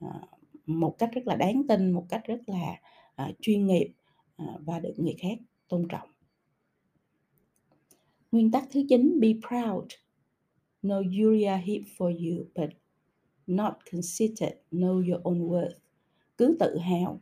à, 0.00 0.20
một 0.66 0.96
cách 0.98 1.10
rất 1.12 1.26
là 1.26 1.36
đáng 1.36 1.62
tin 1.68 1.90
một 1.90 2.06
cách 2.08 2.22
rất 2.24 2.40
là 2.46 2.76
à, 3.14 3.30
chuyên 3.40 3.66
nghiệp 3.66 3.92
à, 4.36 4.46
và 4.60 4.80
được 4.80 4.94
người 4.96 5.14
khác 5.18 5.38
tôn 5.68 5.88
trọng. 5.88 6.08
Nguyên 8.32 8.50
tắc 8.50 8.64
thứ 8.70 8.82
9 8.88 9.20
be 9.20 9.28
proud. 9.48 9.84
No 10.82 10.98
Uriah 10.98 11.60
heap 11.64 11.82
for 11.98 12.10
you 12.10 12.44
but 12.54 12.79
not 13.50 13.72
conceited 13.92 14.52
know 14.72 14.94
your 15.12 15.22
own 15.22 15.48
worth. 15.48 15.74
Cứ 16.36 16.56
tự 16.60 16.78
hào. 16.78 17.20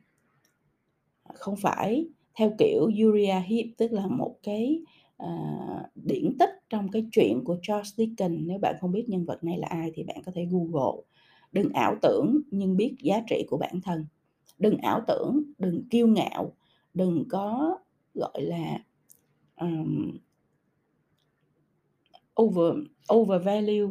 Không 1.35 1.57
phải 1.57 2.09
theo 2.35 2.53
kiểu 2.59 2.91
Uriah 3.07 3.45
Heep 3.45 3.67
tức 3.77 3.93
là 3.93 4.07
một 4.07 4.37
cái 4.43 4.83
uh, 5.23 5.87
điển 5.95 6.37
tích 6.39 6.51
trong 6.71 6.91
cái 6.91 7.07
chuyện 7.13 7.45
của 7.45 7.59
Charles 7.63 7.95
Dickens 7.95 8.41
nếu 8.47 8.59
bạn 8.59 8.77
không 8.81 8.93
biết 8.93 9.09
nhân 9.09 9.25
vật 9.25 9.45
này 9.45 9.59
là 9.59 9.67
ai 9.71 9.91
thì 9.95 10.05
bạn 10.05 10.23
có 10.27 10.33
thể 10.35 10.47
Google. 10.51 11.03
Đừng 11.53 11.73
ảo 11.73 11.95
tưởng 12.03 12.41
nhưng 12.51 12.77
biết 12.77 12.97
giá 13.03 13.23
trị 13.29 13.45
của 13.49 13.57
bản 13.57 13.81
thân. 13.81 14.07
Đừng 14.59 14.77
ảo 14.77 15.01
tưởng 15.07 15.43
đừng 15.59 15.89
kiêu 15.91 16.07
ngạo 16.07 16.55
đừng 16.95 17.25
có 17.29 17.79
gọi 18.15 18.43
là 18.43 18.85
um, 19.61 20.19
over 22.43 22.75
overvalue 23.15 23.91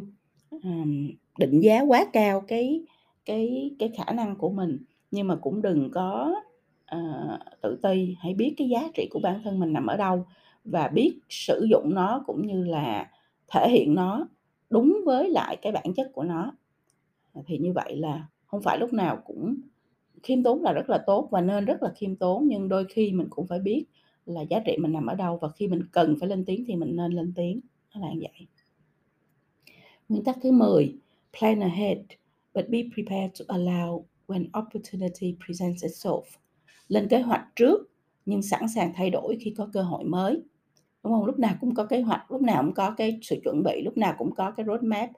um, 0.50 1.10
định 1.38 1.60
giá 1.60 1.80
quá 1.80 2.04
cao 2.12 2.40
cái 2.40 2.82
cái 3.24 3.70
cái 3.78 3.90
khả 3.96 4.12
năng 4.12 4.36
của 4.36 4.50
mình. 4.50 4.78
Nhưng 5.10 5.26
mà 5.26 5.36
cũng 5.36 5.62
đừng 5.62 5.90
có 5.90 6.34
uh, 6.96 7.40
tự 7.62 7.78
ti 7.82 8.16
hãy 8.20 8.34
biết 8.34 8.54
cái 8.56 8.68
giá 8.68 8.88
trị 8.94 9.08
của 9.10 9.20
bản 9.20 9.40
thân 9.44 9.60
mình 9.60 9.72
nằm 9.72 9.86
ở 9.86 9.96
đâu 9.96 10.24
và 10.64 10.88
biết 10.88 11.18
sử 11.28 11.66
dụng 11.70 11.94
nó 11.94 12.22
cũng 12.26 12.46
như 12.46 12.64
là 12.64 13.10
thể 13.48 13.68
hiện 13.70 13.94
nó 13.94 14.28
đúng 14.70 15.00
với 15.04 15.30
lại 15.30 15.56
cái 15.62 15.72
bản 15.72 15.94
chất 15.96 16.10
của 16.12 16.24
nó. 16.24 16.52
Thì 17.46 17.58
như 17.58 17.72
vậy 17.72 17.96
là 17.96 18.26
không 18.46 18.62
phải 18.62 18.78
lúc 18.78 18.92
nào 18.92 19.18
cũng 19.24 19.56
khiêm 20.22 20.42
tốn 20.42 20.62
là 20.62 20.72
rất 20.72 20.90
là 20.90 20.98
tốt 21.06 21.28
và 21.30 21.40
nên 21.40 21.64
rất 21.64 21.82
là 21.82 21.92
khiêm 21.96 22.16
tốn 22.16 22.48
nhưng 22.48 22.68
đôi 22.68 22.84
khi 22.84 23.12
mình 23.12 23.26
cũng 23.30 23.46
phải 23.46 23.58
biết 23.58 23.84
là 24.26 24.40
giá 24.40 24.60
trị 24.64 24.76
mình 24.80 24.92
nằm 24.92 25.06
ở 25.06 25.14
đâu 25.14 25.38
và 25.42 25.48
khi 25.48 25.66
mình 25.68 25.82
cần 25.92 26.16
phải 26.20 26.28
lên 26.28 26.44
tiếng 26.44 26.64
thì 26.66 26.76
mình 26.76 26.96
nên 26.96 27.12
lên 27.12 27.32
tiếng. 27.36 27.60
Nó 27.94 28.00
là 28.00 28.14
vậy. 28.20 28.46
Nguyên 30.08 30.24
tắc 30.24 30.38
thứ 30.42 30.52
10 30.52 30.94
plan 31.38 31.60
ahead 31.60 31.98
but 32.54 32.68
be 32.68 32.78
prepared 32.94 33.40
to 33.40 33.54
allow 33.56 34.04
when 34.26 34.46
opportunity 34.60 35.36
presents 35.46 35.84
itself. 35.84 36.22
Lên 36.88 37.08
kế 37.08 37.20
hoạch 37.20 37.44
trước 37.56 37.90
nhưng 38.26 38.42
sẵn 38.42 38.68
sàng 38.74 38.92
thay 38.96 39.10
đổi 39.10 39.36
khi 39.40 39.54
có 39.56 39.68
cơ 39.72 39.82
hội 39.82 40.04
mới. 40.04 40.42
Đúng 41.04 41.12
không? 41.12 41.24
Lúc 41.24 41.38
nào 41.38 41.54
cũng 41.60 41.74
có 41.74 41.84
kế 41.84 42.00
hoạch 42.00 42.30
lúc 42.30 42.42
nào 42.42 42.62
cũng 42.62 42.74
có 42.74 42.90
cái 42.90 43.18
sự 43.22 43.40
chuẩn 43.44 43.62
bị 43.62 43.82
lúc 43.82 43.96
nào 43.96 44.14
cũng 44.18 44.34
có 44.34 44.50
cái 44.50 44.66
roadmap 44.66 45.10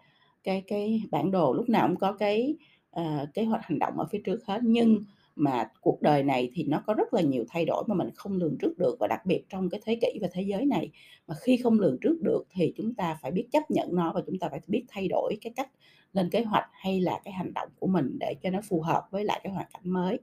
cái 0.44 0.62
cái 0.66 1.02
bản 1.10 1.30
đồ 1.30 1.52
lúc 1.52 1.68
nào 1.68 1.88
cũng 1.88 1.96
có 1.96 2.12
cái 2.12 2.56
uh, 3.00 3.34
kế 3.34 3.44
hoạch 3.44 3.62
hành 3.64 3.78
động 3.78 3.98
ở 3.98 4.06
phía 4.10 4.20
trước 4.24 4.46
hết. 4.46 4.60
Nhưng 4.62 4.98
mà 5.40 5.70
cuộc 5.80 6.02
đời 6.02 6.22
này 6.22 6.50
thì 6.54 6.64
nó 6.64 6.82
có 6.86 6.94
rất 6.94 7.14
là 7.14 7.20
nhiều 7.20 7.44
thay 7.48 7.64
đổi 7.64 7.84
mà 7.86 7.94
mình 7.94 8.10
không 8.14 8.36
lường 8.36 8.58
trước 8.58 8.78
được 8.78 8.96
và 9.00 9.06
đặc 9.08 9.26
biệt 9.26 9.44
trong 9.48 9.70
cái 9.70 9.80
thế 9.84 9.98
kỷ 10.00 10.18
và 10.20 10.28
thế 10.32 10.42
giới 10.42 10.66
này. 10.66 10.90
Mà 11.26 11.34
khi 11.34 11.56
không 11.56 11.80
lường 11.80 11.98
trước 12.00 12.16
được 12.22 12.42
thì 12.50 12.72
chúng 12.76 12.94
ta 12.94 13.18
phải 13.22 13.30
biết 13.30 13.46
chấp 13.52 13.70
nhận 13.70 13.88
nó 13.92 14.12
và 14.12 14.22
chúng 14.26 14.38
ta 14.38 14.48
phải 14.48 14.60
biết 14.66 14.84
thay 14.88 15.08
đổi 15.08 15.36
cái 15.40 15.52
cách 15.56 15.70
lên 16.12 16.30
kế 16.30 16.42
hoạch 16.42 16.68
hay 16.72 17.00
là 17.00 17.20
cái 17.24 17.32
hành 17.32 17.54
động 17.54 17.68
của 17.78 17.86
mình 17.86 18.16
để 18.20 18.34
cho 18.42 18.50
nó 18.50 18.60
phù 18.68 18.80
hợp 18.80 19.08
với 19.10 19.24
lại 19.24 19.40
cái 19.44 19.52
hoàn 19.52 19.66
cảnh 19.72 19.82
mới. 19.84 20.18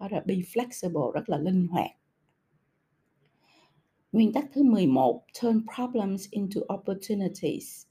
Đó 0.00 0.08
là 0.10 0.22
be 0.26 0.34
flexible 0.34 1.10
rất 1.10 1.28
là 1.28 1.38
linh 1.38 1.66
hoạt. 1.66 1.90
Nguyên 4.12 4.32
tắc 4.32 4.44
thứ 4.52 4.62
11 4.62 5.22
turn 5.42 5.66
problems 5.76 6.26
into 6.30 6.60
opportunities. 6.74 7.86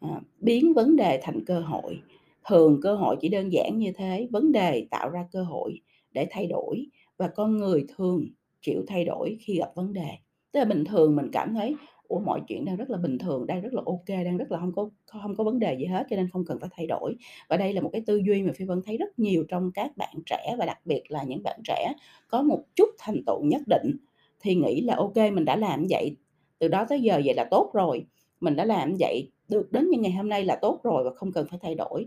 À, 0.00 0.20
biến 0.38 0.74
vấn 0.74 0.96
đề 0.96 1.20
thành 1.22 1.44
cơ 1.46 1.60
hội 1.60 2.00
thường 2.48 2.80
cơ 2.82 2.94
hội 2.94 3.16
chỉ 3.20 3.28
đơn 3.28 3.52
giản 3.52 3.78
như 3.78 3.92
thế, 3.92 4.28
vấn 4.32 4.52
đề 4.52 4.86
tạo 4.90 5.10
ra 5.10 5.26
cơ 5.32 5.42
hội 5.42 5.80
để 6.12 6.26
thay 6.30 6.46
đổi 6.46 6.86
và 7.16 7.28
con 7.28 7.56
người 7.56 7.86
thường 7.96 8.24
chịu 8.60 8.84
thay 8.86 9.04
đổi 9.04 9.36
khi 9.40 9.58
gặp 9.58 9.70
vấn 9.74 9.92
đề. 9.92 10.08
Tức 10.52 10.60
là 10.60 10.66
bình 10.66 10.84
thường 10.84 11.16
mình 11.16 11.30
cảm 11.32 11.54
thấy, 11.54 11.74
ủa, 12.08 12.18
mọi 12.18 12.40
chuyện 12.48 12.64
đang 12.64 12.76
rất 12.76 12.90
là 12.90 12.98
bình 12.98 13.18
thường, 13.18 13.46
đang 13.46 13.60
rất 13.62 13.74
là 13.74 13.82
ok, 13.86 14.08
đang 14.08 14.36
rất 14.36 14.52
là 14.52 14.58
không 14.58 14.72
có 14.72 14.90
không 15.06 15.36
có 15.36 15.44
vấn 15.44 15.58
đề 15.58 15.76
gì 15.78 15.84
hết, 15.84 16.06
cho 16.10 16.16
nên 16.16 16.28
không 16.32 16.44
cần 16.44 16.58
phải 16.60 16.70
thay 16.72 16.86
đổi. 16.86 17.14
Và 17.48 17.56
đây 17.56 17.72
là 17.72 17.80
một 17.80 17.90
cái 17.92 18.02
tư 18.06 18.20
duy 18.26 18.42
mà 18.42 18.52
phi 18.56 18.64
vân 18.64 18.80
thấy 18.86 18.96
rất 18.96 19.18
nhiều 19.18 19.44
trong 19.48 19.70
các 19.74 19.96
bạn 19.96 20.14
trẻ 20.26 20.56
và 20.58 20.66
đặc 20.66 20.78
biệt 20.84 21.02
là 21.08 21.22
những 21.24 21.42
bạn 21.42 21.60
trẻ 21.64 21.92
có 22.28 22.42
một 22.42 22.62
chút 22.74 22.88
thành 22.98 23.22
tựu 23.26 23.42
nhất 23.44 23.62
định, 23.66 23.96
thì 24.40 24.54
nghĩ 24.54 24.80
là, 24.80 24.94
ok, 24.96 25.16
mình 25.16 25.44
đã 25.44 25.56
làm 25.56 25.86
vậy 25.90 26.16
từ 26.58 26.68
đó 26.68 26.86
tới 26.88 27.00
giờ 27.00 27.20
vậy 27.24 27.34
là 27.34 27.44
tốt 27.50 27.70
rồi, 27.74 28.06
mình 28.40 28.56
đã 28.56 28.64
làm 28.64 28.94
vậy 28.98 29.30
được 29.48 29.72
đến 29.72 29.90
như 29.90 29.98
ngày 29.98 30.12
hôm 30.12 30.28
nay 30.28 30.44
là 30.44 30.56
tốt 30.62 30.80
rồi 30.82 31.04
và 31.04 31.10
không 31.14 31.32
cần 31.32 31.46
phải 31.50 31.58
thay 31.62 31.74
đổi 31.74 32.06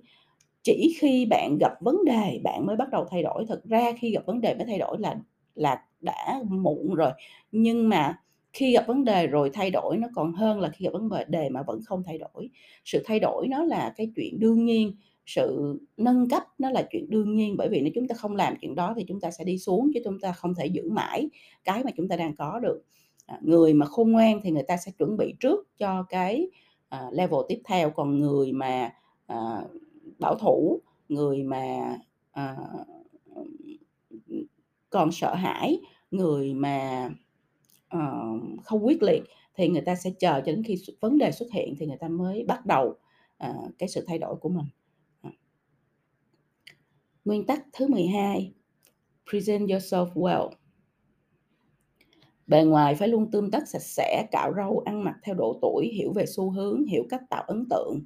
chỉ 0.69 0.95
khi 0.99 1.25
bạn 1.25 1.57
gặp 1.59 1.71
vấn 1.81 2.05
đề 2.05 2.39
bạn 2.43 2.65
mới 2.65 2.75
bắt 2.75 2.89
đầu 2.91 3.05
thay 3.11 3.23
đổi. 3.23 3.45
Thực 3.45 3.65
ra 3.65 3.91
khi 3.99 4.11
gặp 4.11 4.25
vấn 4.25 4.41
đề 4.41 4.55
mới 4.55 4.65
thay 4.65 4.79
đổi 4.79 4.97
là 4.99 5.15
là 5.55 5.83
đã 6.01 6.41
muộn 6.49 6.93
rồi. 6.93 7.11
Nhưng 7.51 7.89
mà 7.89 8.19
khi 8.53 8.73
gặp 8.73 8.87
vấn 8.87 9.05
đề 9.05 9.27
rồi 9.27 9.49
thay 9.53 9.69
đổi 9.71 9.97
nó 9.97 10.07
còn 10.15 10.33
hơn 10.33 10.59
là 10.59 10.69
khi 10.69 10.85
gặp 10.85 10.93
vấn 10.93 11.09
đề 11.27 11.49
mà 11.49 11.63
vẫn 11.63 11.79
không 11.85 12.03
thay 12.03 12.17
đổi. 12.17 12.49
Sự 12.85 13.03
thay 13.05 13.19
đổi 13.19 13.47
nó 13.47 13.63
là 13.63 13.93
cái 13.97 14.11
chuyện 14.15 14.39
đương 14.39 14.65
nhiên 14.65 14.95
sự 15.25 15.79
nâng 15.97 16.29
cấp 16.29 16.43
nó 16.57 16.69
là 16.69 16.87
chuyện 16.91 17.09
đương 17.09 17.35
nhiên. 17.35 17.55
Bởi 17.57 17.69
vì 17.69 17.81
nếu 17.81 17.91
chúng 17.95 18.07
ta 18.07 18.15
không 18.15 18.35
làm 18.35 18.53
chuyện 18.61 18.75
đó 18.75 18.93
thì 18.97 19.05
chúng 19.07 19.19
ta 19.19 19.31
sẽ 19.31 19.43
đi 19.43 19.57
xuống 19.57 19.91
chứ 19.93 19.99
chúng 20.03 20.19
ta 20.19 20.31
không 20.31 20.55
thể 20.55 20.65
giữ 20.65 20.89
mãi 20.91 21.29
cái 21.63 21.83
mà 21.83 21.91
chúng 21.97 22.07
ta 22.07 22.15
đang 22.15 22.35
có 22.35 22.59
được. 22.59 22.81
À, 23.25 23.39
người 23.41 23.73
mà 23.73 23.85
khôn 23.85 24.11
ngoan 24.11 24.41
thì 24.43 24.51
người 24.51 24.63
ta 24.63 24.77
sẽ 24.77 24.91
chuẩn 24.97 25.17
bị 25.17 25.33
trước 25.39 25.77
cho 25.77 26.03
cái 26.09 26.49
uh, 26.95 27.13
level 27.13 27.39
tiếp 27.47 27.61
theo. 27.65 27.89
Còn 27.89 28.19
người 28.19 28.51
mà 28.51 28.93
uh, 29.33 29.71
bảo 30.19 30.35
thủ 30.35 30.81
người 31.09 31.43
mà 31.43 31.97
à, 32.31 32.55
còn 34.89 35.11
sợ 35.11 35.35
hãi 35.35 35.79
người 36.11 36.53
mà 36.53 37.09
uh, 37.95 38.63
không 38.63 38.85
quyết 38.85 39.03
liệt 39.03 39.23
thì 39.55 39.67
người 39.67 39.81
ta 39.81 39.95
sẽ 39.95 40.11
chờ 40.19 40.41
cho 40.45 40.51
đến 40.51 40.63
khi 40.63 40.75
vấn 40.99 41.17
đề 41.17 41.31
xuất 41.31 41.51
hiện 41.51 41.75
thì 41.79 41.85
người 41.85 41.97
ta 41.97 42.07
mới 42.07 42.43
bắt 42.47 42.65
đầu 42.65 42.95
uh, 43.49 43.77
cái 43.77 43.89
sự 43.89 44.05
thay 44.07 44.17
đổi 44.17 44.35
của 44.35 44.49
mình. 44.49 44.65
Nguyên 47.25 47.45
tắc 47.45 47.65
thứ 47.73 47.87
12 47.87 48.53
present 49.29 49.69
yourself 49.69 50.13
well. 50.13 50.49
Bề 52.47 52.63
ngoài 52.63 52.95
phải 52.95 53.07
luôn 53.07 53.31
tươm 53.31 53.51
tất 53.51 53.67
sạch 53.67 53.81
sẽ 53.81 54.27
cạo 54.31 54.53
râu 54.55 54.79
ăn 54.85 55.03
mặc 55.03 55.15
theo 55.23 55.35
độ 55.35 55.59
tuổi 55.61 55.87
hiểu 55.87 56.13
về 56.13 56.25
xu 56.25 56.51
hướng 56.51 56.85
hiểu 56.85 57.03
cách 57.09 57.21
tạo 57.29 57.43
ấn 57.47 57.65
tượng 57.69 57.99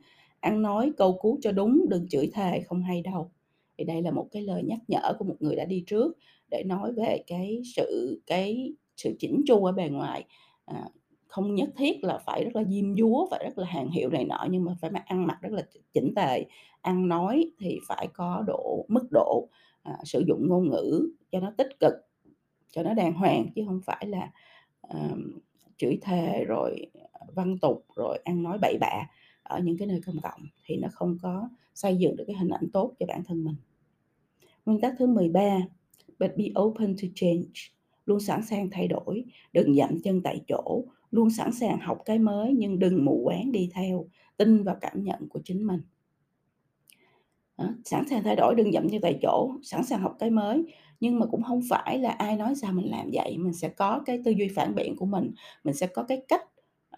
ăn 0.43 0.62
nói 0.62 0.91
câu 0.97 1.13
cú 1.13 1.39
cho 1.41 1.51
đúng 1.51 1.85
đừng 1.89 2.07
chửi 2.07 2.29
thề 2.33 2.62
không 2.62 2.83
hay 2.83 3.01
đâu. 3.01 3.31
Thì 3.77 3.83
đây 3.83 4.01
là 4.01 4.12
một 4.12 4.27
cái 4.31 4.41
lời 4.41 4.63
nhắc 4.63 4.79
nhở 4.88 5.13
của 5.19 5.25
một 5.25 5.35
người 5.39 5.55
đã 5.55 5.65
đi 5.65 5.83
trước 5.88 6.17
để 6.51 6.63
nói 6.65 6.93
về 6.93 7.23
cái 7.27 7.62
sự 7.75 8.21
cái 8.25 8.73
sự 8.97 9.15
chỉnh 9.19 9.41
chu 9.47 9.65
ở 9.65 9.71
bề 9.71 9.89
ngoài. 9.89 10.25
À, 10.65 10.85
không 11.27 11.55
nhất 11.55 11.69
thiết 11.77 12.03
là 12.03 12.17
phải 12.25 12.43
rất 12.43 12.55
là 12.55 12.63
diêm 12.63 12.97
dúa 12.97 13.27
phải 13.31 13.43
rất 13.43 13.57
là 13.57 13.65
hàng 13.67 13.91
hiệu 13.91 14.09
này 14.09 14.25
nọ 14.25 14.47
nhưng 14.50 14.63
mà 14.65 14.75
phải 14.81 14.91
mặc 14.91 15.03
ăn 15.05 15.27
mặc 15.27 15.38
rất 15.41 15.51
là 15.51 15.63
chỉnh 15.93 16.13
tề. 16.15 16.45
Ăn 16.81 17.07
nói 17.07 17.51
thì 17.59 17.79
phải 17.88 18.07
có 18.13 18.43
độ 18.47 18.85
mức 18.88 19.07
độ 19.12 19.50
à, 19.83 19.97
sử 20.03 20.23
dụng 20.27 20.47
ngôn 20.50 20.69
ngữ 20.69 21.09
cho 21.31 21.39
nó 21.39 21.53
tích 21.57 21.79
cực 21.79 21.93
cho 22.71 22.83
nó 22.83 22.93
đàng 22.93 23.13
hoàng 23.13 23.45
chứ 23.55 23.63
không 23.67 23.81
phải 23.85 24.05
là 24.07 24.31
à, 24.81 25.09
chửi 25.77 25.97
thề 26.01 26.45
rồi 26.47 26.85
à, 27.13 27.19
văn 27.35 27.57
tục 27.57 27.85
rồi 27.95 28.19
ăn 28.23 28.43
nói 28.43 28.57
bậy 28.62 28.77
bạ 28.79 29.07
ở 29.43 29.59
những 29.59 29.77
cái 29.77 29.88
nơi 29.88 30.01
công 30.05 30.21
cộng 30.23 30.41
thì 30.65 30.77
nó 30.77 30.88
không 30.91 31.17
có 31.21 31.50
xây 31.73 31.97
dựng 31.97 32.15
được 32.15 32.23
cái 32.27 32.35
hình 32.35 32.50
ảnh 32.50 32.69
tốt 32.73 32.93
cho 33.00 33.05
bản 33.05 33.23
thân 33.23 33.43
mình. 33.43 33.55
Nguyên 34.65 34.81
tắc 34.81 34.93
thứ 34.97 35.07
13, 35.07 35.57
but 36.19 36.31
be 36.38 36.45
open 36.59 36.95
to 36.95 37.07
change, 37.15 37.50
luôn 38.05 38.19
sẵn 38.19 38.45
sàng 38.45 38.69
thay 38.71 38.88
đổi, 38.88 39.23
đừng 39.53 39.75
dậm 39.75 40.01
chân 40.03 40.21
tại 40.21 40.41
chỗ, 40.47 40.85
luôn 41.12 41.29
sẵn 41.29 41.53
sàng 41.53 41.79
học 41.79 42.01
cái 42.05 42.19
mới 42.19 42.53
nhưng 42.57 42.79
đừng 42.79 43.05
mù 43.05 43.21
quáng 43.23 43.51
đi 43.51 43.69
theo, 43.73 44.05
tin 44.38 44.63
vào 44.63 44.77
cảm 44.81 45.03
nhận 45.03 45.29
của 45.29 45.39
chính 45.43 45.67
mình. 45.67 45.81
Đó, 47.57 47.75
sẵn 47.85 48.07
sàng 48.09 48.23
thay 48.23 48.35
đổi 48.35 48.55
đừng 48.55 48.71
dậm 48.71 48.89
chân 48.89 49.01
tại 49.01 49.19
chỗ, 49.21 49.51
sẵn 49.63 49.83
sàng 49.83 50.01
học 50.01 50.15
cái 50.19 50.29
mới 50.29 50.63
nhưng 51.00 51.19
mà 51.19 51.25
cũng 51.25 51.43
không 51.43 51.62
phải 51.69 52.00
là 52.00 52.09
ai 52.09 52.35
nói 52.35 52.55
sao 52.55 52.73
mình 52.73 52.91
làm 52.91 53.09
vậy, 53.13 53.38
mình 53.38 53.53
sẽ 53.53 53.69
có 53.69 54.01
cái 54.05 54.21
tư 54.25 54.31
duy 54.31 54.47
phản 54.55 54.75
biện 54.75 54.95
của 54.95 55.05
mình, 55.05 55.31
mình 55.63 55.75
sẽ 55.75 55.88
có 55.88 56.03
cái 56.03 56.21
cách 56.27 56.41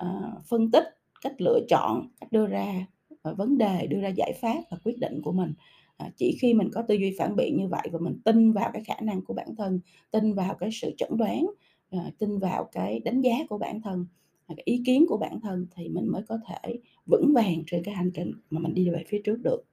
uh, 0.06 0.46
phân 0.46 0.72
tích 0.72 0.84
cách 1.26 1.42
lựa 1.42 1.60
chọn 1.70 2.08
cách 2.20 2.32
đưa 2.32 2.48
ra 2.48 2.86
ờ, 3.22 3.36
vấn 3.36 3.58
đề 3.58 3.88
đưa 3.88 4.02
ra 4.02 4.10
giải 4.10 4.34
pháp 4.42 4.62
và 4.72 4.78
quyết 4.84 5.00
định 5.00 5.22
của 5.24 5.32
mình. 5.32 5.54
À, 5.98 6.10
chỉ 6.18 6.38
khi 6.42 6.54
mình 6.54 6.70
có 6.74 6.82
tư 6.82 6.96
duy 6.96 7.16
phản 7.20 7.36
biện 7.36 7.58
như 7.58 7.68
vậy 7.68 7.90
và 7.92 8.00
mình 8.00 8.20
tin 8.26 8.52
vào 8.52 8.70
cái 8.74 8.84
khả 8.84 8.96
năng 9.02 9.22
của 9.22 9.34
bản 9.34 9.56
thân 9.56 9.80
tin 10.12 10.34
vào 10.34 10.54
cái 10.54 10.70
sự 10.72 10.92
chẩn 10.98 11.18
đoán 11.18 11.46
à, 11.92 12.12
tin 12.20 12.40
vào 12.40 12.64
cái 12.72 13.00
đánh 13.00 13.22
giá 13.22 13.34
của 13.50 13.58
bản 13.58 13.82
thân 13.82 14.06
à, 14.48 14.54
cái 14.58 14.64
ý 14.66 14.82
kiến 14.86 15.06
của 15.10 15.18
bản 15.18 15.40
thân 15.42 15.68
thì 15.76 15.90
mình 15.90 16.08
mới 16.08 16.22
có 16.28 16.38
thể 16.48 16.80
vững 17.06 17.34
vàng 17.36 17.64
trên 17.68 17.84
cái 17.84 17.96
hành 17.96 18.12
trình 18.14 18.32
mà 18.50 18.60
mình 18.60 18.74
đi 18.74 18.90
về 18.90 19.04
phía 19.08 19.22
trước 19.24 19.38
được. 19.44 19.64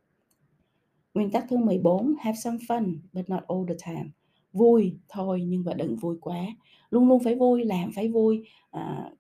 Nguyên 1.15 1.31
tắc 1.31 1.45
thứ 1.49 1.57
14 1.57 2.15
have 2.21 2.37
some 2.37 2.59
fun 2.69 2.97
but 3.13 3.29
not 3.29 3.43
all 3.49 3.63
the 3.69 3.75
time. 3.87 4.11
Vui 4.53 4.97
thôi 5.09 5.43
nhưng 5.47 5.65
mà 5.65 5.75
đừng 5.75 5.97
vui 5.97 6.17
quá. 6.21 6.47
Luôn 6.91 7.09
luôn 7.09 7.23
phải 7.25 7.35
vui 7.35 7.65
làm 7.65 7.91
phải 7.95 8.09
vui 8.09 8.45
à, 8.71 9.11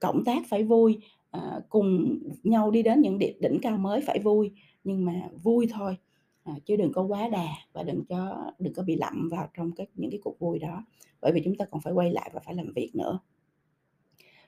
cộng 0.00 0.24
tác 0.24 0.42
phải 0.48 0.64
vui 0.64 0.98
à, 1.30 1.60
cùng 1.68 2.18
nhau 2.42 2.70
đi 2.70 2.82
đến 2.82 3.00
những 3.00 3.18
đỉnh, 3.18 3.40
đỉnh 3.40 3.58
cao 3.62 3.78
mới 3.78 4.00
phải 4.00 4.18
vui 4.18 4.52
nhưng 4.84 5.04
mà 5.04 5.28
vui 5.42 5.68
thôi. 5.72 5.96
À, 6.44 6.54
chứ 6.64 6.76
đừng 6.76 6.92
có 6.92 7.02
quá 7.02 7.28
đà 7.28 7.46
và 7.72 7.82
đừng 7.82 8.04
cho 8.04 8.50
đừng 8.58 8.74
có 8.74 8.82
bị 8.82 8.96
lậm 8.96 9.28
vào 9.28 9.48
trong 9.56 9.72
cái 9.72 9.86
những 9.94 10.10
cái 10.10 10.20
cuộc 10.24 10.38
vui 10.38 10.58
đó. 10.58 10.84
Bởi 11.20 11.32
vì 11.32 11.40
chúng 11.44 11.56
ta 11.56 11.64
còn 11.64 11.80
phải 11.80 11.92
quay 11.92 12.12
lại 12.12 12.30
và 12.34 12.40
phải 12.40 12.54
làm 12.54 12.72
việc 12.76 12.90
nữa. 12.94 13.18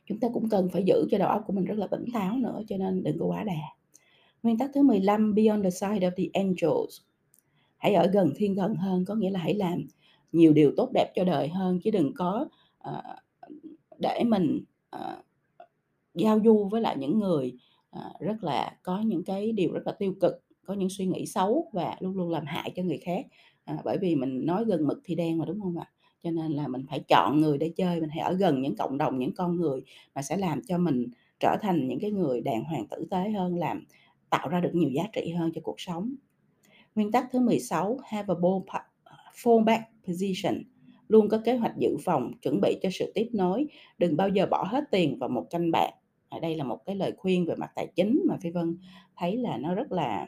Chúng 0.06 0.20
ta 0.20 0.28
cũng 0.34 0.48
cần 0.48 0.68
phải 0.72 0.82
giữ 0.86 1.06
cho 1.10 1.18
đầu 1.18 1.28
óc 1.28 1.42
của 1.46 1.52
mình 1.52 1.64
rất 1.64 1.78
là 1.78 1.86
tỉnh 1.86 2.04
táo 2.12 2.36
nữa 2.36 2.62
cho 2.68 2.76
nên 2.76 3.02
đừng 3.02 3.18
có 3.18 3.26
quá 3.26 3.44
đà. 3.44 3.60
Nguyên 4.42 4.58
tắc 4.58 4.70
thứ 4.74 4.82
15 4.82 5.34
beyond 5.34 5.64
the 5.64 5.70
side 5.70 6.10
of 6.10 6.10
the 6.16 6.24
angels. 6.32 7.00
Hãy 7.76 7.94
ở 7.94 8.06
gần 8.12 8.32
thiên 8.36 8.56
thần 8.56 8.74
hơn 8.74 9.04
có 9.04 9.14
nghĩa 9.14 9.30
là 9.30 9.40
hãy 9.40 9.54
làm 9.54 9.86
nhiều 10.32 10.52
điều 10.52 10.72
tốt 10.76 10.90
đẹp 10.94 11.12
cho 11.14 11.24
đời 11.24 11.48
hơn 11.48 11.80
chứ 11.84 11.90
đừng 11.90 12.14
có 12.14 12.48
uh, 12.88 13.50
để 13.98 14.24
mình 14.24 14.64
uh, 14.96 15.24
giao 16.20 16.40
du 16.44 16.68
với 16.70 16.80
lại 16.80 16.96
những 16.98 17.18
người 17.18 17.52
ờ, 17.90 18.12
rất 18.20 18.44
là 18.44 18.76
có 18.82 19.00
những 19.00 19.24
cái 19.24 19.52
điều 19.52 19.72
rất 19.72 19.82
là 19.86 19.92
tiêu 19.92 20.14
cực 20.20 20.32
có 20.66 20.74
những 20.74 20.88
suy 20.90 21.06
nghĩ 21.06 21.26
xấu 21.26 21.70
và 21.72 21.96
luôn 22.00 22.16
luôn 22.16 22.30
làm 22.30 22.44
hại 22.46 22.72
cho 22.76 22.82
người 22.82 22.98
khác. 22.98 23.26
À, 23.64 23.78
bởi 23.84 23.98
vì 23.98 24.14
mình 24.14 24.46
nói 24.46 24.64
gần 24.64 24.86
mực 24.86 25.00
thì 25.04 25.14
đen 25.14 25.38
mà 25.38 25.44
đúng 25.44 25.60
không 25.60 25.78
ạ? 25.78 25.90
Cho 26.22 26.30
nên 26.30 26.52
là 26.52 26.68
mình 26.68 26.86
phải 26.90 27.00
chọn 27.08 27.40
người 27.40 27.58
để 27.58 27.72
chơi 27.76 28.00
mình 28.00 28.10
hãy 28.10 28.20
ở 28.20 28.32
gần 28.32 28.62
những 28.62 28.76
cộng 28.76 28.98
đồng 28.98 29.18
những 29.18 29.34
con 29.34 29.56
người 29.56 29.80
mà 30.14 30.22
sẽ 30.22 30.36
làm 30.36 30.60
cho 30.62 30.78
mình 30.78 31.06
trở 31.40 31.56
thành 31.60 31.88
những 31.88 32.00
cái 32.00 32.10
người 32.10 32.40
đàng 32.40 32.64
hoàng 32.64 32.86
tử 32.86 33.06
tế 33.10 33.30
hơn 33.30 33.56
làm 33.56 33.84
tạo 34.30 34.48
ra 34.48 34.60
được 34.60 34.70
nhiều 34.74 34.90
giá 34.90 35.02
trị 35.12 35.32
hơn 35.32 35.52
cho 35.54 35.60
cuộc 35.64 35.80
sống. 35.80 36.14
Nguyên 36.94 37.12
tắc 37.12 37.26
thứ 37.32 37.40
16 37.40 37.98
have 38.04 38.26
a 38.28 38.34
ball 38.34 38.84
ờ, 39.04 39.16
fallback 39.34 39.82
position. 40.06 40.62
Luôn 41.08 41.28
có 41.28 41.40
kế 41.44 41.56
hoạch 41.56 41.76
dự 41.78 41.96
phòng 42.04 42.32
chuẩn 42.42 42.60
bị 42.60 42.78
cho 42.82 42.88
sự 42.92 43.12
tiếp 43.14 43.28
nối. 43.32 43.66
Đừng 43.98 44.16
bao 44.16 44.28
giờ 44.28 44.46
bỏ 44.46 44.64
hết 44.64 44.84
tiền 44.90 45.18
vào 45.18 45.28
một 45.28 45.46
canh 45.50 45.70
bạc 45.70 45.90
đây 46.38 46.56
là 46.56 46.64
một 46.64 46.84
cái 46.86 46.96
lời 46.96 47.12
khuyên 47.16 47.46
về 47.46 47.54
mặt 47.54 47.70
tài 47.74 47.86
chính 47.96 48.22
mà 48.28 48.36
phi 48.42 48.50
vân 48.50 48.78
thấy 49.16 49.36
là 49.36 49.56
nó 49.56 49.74
rất 49.74 49.92
là 49.92 50.26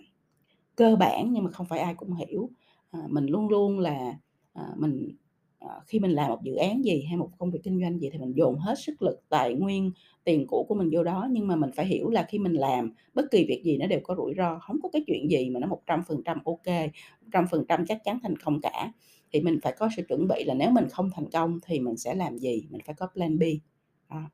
cơ 0.76 0.97
bản 0.97 1.32
nhưng 1.32 1.44
mà 1.44 1.50
không 1.50 1.66
phải 1.66 1.78
ai 1.78 1.94
cũng 1.94 2.14
hiểu. 2.14 2.50
À, 2.90 3.00
mình 3.09 3.26
luôn 3.26 3.49
luôn 3.49 3.78
là 3.78 4.14
à, 4.52 4.62
mình 4.76 5.16
à, 5.59 5.68
khi 5.87 5.99
mình 6.00 6.11
làm 6.11 6.28
một 6.30 6.42
dự 6.42 6.54
án 6.54 6.85
gì 6.85 7.02
hay 7.09 7.16
một 7.16 7.30
công 7.38 7.50
việc 7.50 7.61
kinh 7.64 7.80
doanh 7.80 8.00
gì 8.00 8.11
thì 8.12 8.18
mình 8.18 8.32
dồn 8.37 8.59
hết 8.59 8.75
sức 8.78 9.02
lực 9.02 9.21
tài 9.28 9.54
nguyên 9.54 9.92
tiền 10.25 10.47
của 10.49 10.64
của 10.68 10.75
mình 10.75 10.90
vô 10.92 11.04
đó. 11.04 11.28
Nhưng 11.30 11.47
mà 11.47 11.56
mình 11.56 11.71
phải 11.76 11.87
hiểu 11.87 12.11
là 12.11 12.23
khi 12.28 12.38
mình 12.38 12.52
làm 12.52 12.92
bất 13.14 13.25
kỳ 13.30 13.44
việc 13.49 13.62
gì 13.64 13.76
nó 13.78 13.87
đều 13.87 14.00
có 14.04 14.14
rủi 14.16 14.35
ro 14.37 14.59
không 14.59 14.76
có 14.82 14.88
cái 14.92 15.02
chuyện 15.06 15.30
gì 15.30 15.50
mà 15.50 15.61
nó 15.61 15.66
một 15.66 15.82
trăm 15.87 16.02
phần 16.09 16.23
trăm 16.25 16.38
ok 16.44 16.90
trăm 17.32 17.47
phần 17.50 17.64
trăm 17.68 17.87
chắc 17.87 18.04
chắn 18.04 18.18
thành 18.23 18.37
công 18.37 18.61
cả. 18.61 18.92
Thì 19.32 19.40
mình 19.40 19.59
phải 19.62 19.75
có 19.78 19.88
sự 19.97 20.02
chuẩn 20.09 20.28
bị 20.28 20.44
là 20.44 20.54
nếu 20.54 20.71
mình 20.71 20.88
không 20.90 21.11
thành 21.14 21.30
công 21.30 21.59
thì 21.66 21.80
mình 21.80 21.97
sẽ 21.97 22.14
làm 22.14 22.38
gì 22.38 22.66
mình 22.71 22.80
phải 22.87 22.94
có 22.94 23.09
plan 23.14 23.38
B. 23.38 23.42
À. 24.09 24.30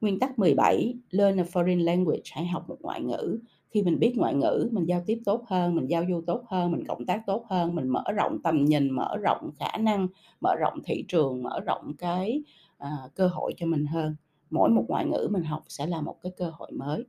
Nguyên 0.00 0.18
tắc 0.18 0.38
17, 0.38 0.94
learn 1.10 1.40
a 1.40 1.44
foreign 1.44 1.84
language, 1.84 2.22
hãy 2.32 2.46
học 2.46 2.68
một 2.68 2.76
ngoại 2.80 3.00
ngữ. 3.00 3.38
Khi 3.70 3.82
mình 3.82 3.98
biết 3.98 4.14
ngoại 4.16 4.34
ngữ, 4.34 4.68
mình 4.72 4.84
giao 4.84 5.02
tiếp 5.06 5.20
tốt 5.24 5.44
hơn, 5.46 5.74
mình 5.74 5.86
giao 5.86 6.04
du 6.08 6.22
tốt 6.26 6.42
hơn, 6.46 6.72
mình 6.72 6.84
cộng 6.88 7.06
tác 7.06 7.26
tốt 7.26 7.44
hơn, 7.48 7.74
mình 7.74 7.88
mở 7.88 8.04
rộng 8.16 8.38
tầm 8.44 8.64
nhìn, 8.64 8.90
mở 8.90 9.16
rộng 9.16 9.50
khả 9.58 9.78
năng, 9.78 10.08
mở 10.40 10.54
rộng 10.60 10.78
thị 10.84 11.04
trường, 11.08 11.42
mở 11.42 11.60
rộng 11.60 11.92
cái 11.98 12.42
uh, 12.82 13.14
cơ 13.14 13.28
hội 13.28 13.54
cho 13.56 13.66
mình 13.66 13.86
hơn. 13.86 14.16
Mỗi 14.50 14.70
một 14.70 14.84
ngoại 14.88 15.06
ngữ 15.06 15.28
mình 15.30 15.42
học 15.42 15.62
sẽ 15.68 15.86
là 15.86 16.00
một 16.00 16.16
cái 16.22 16.32
cơ 16.36 16.50
hội 16.54 16.72
mới. 16.72 17.04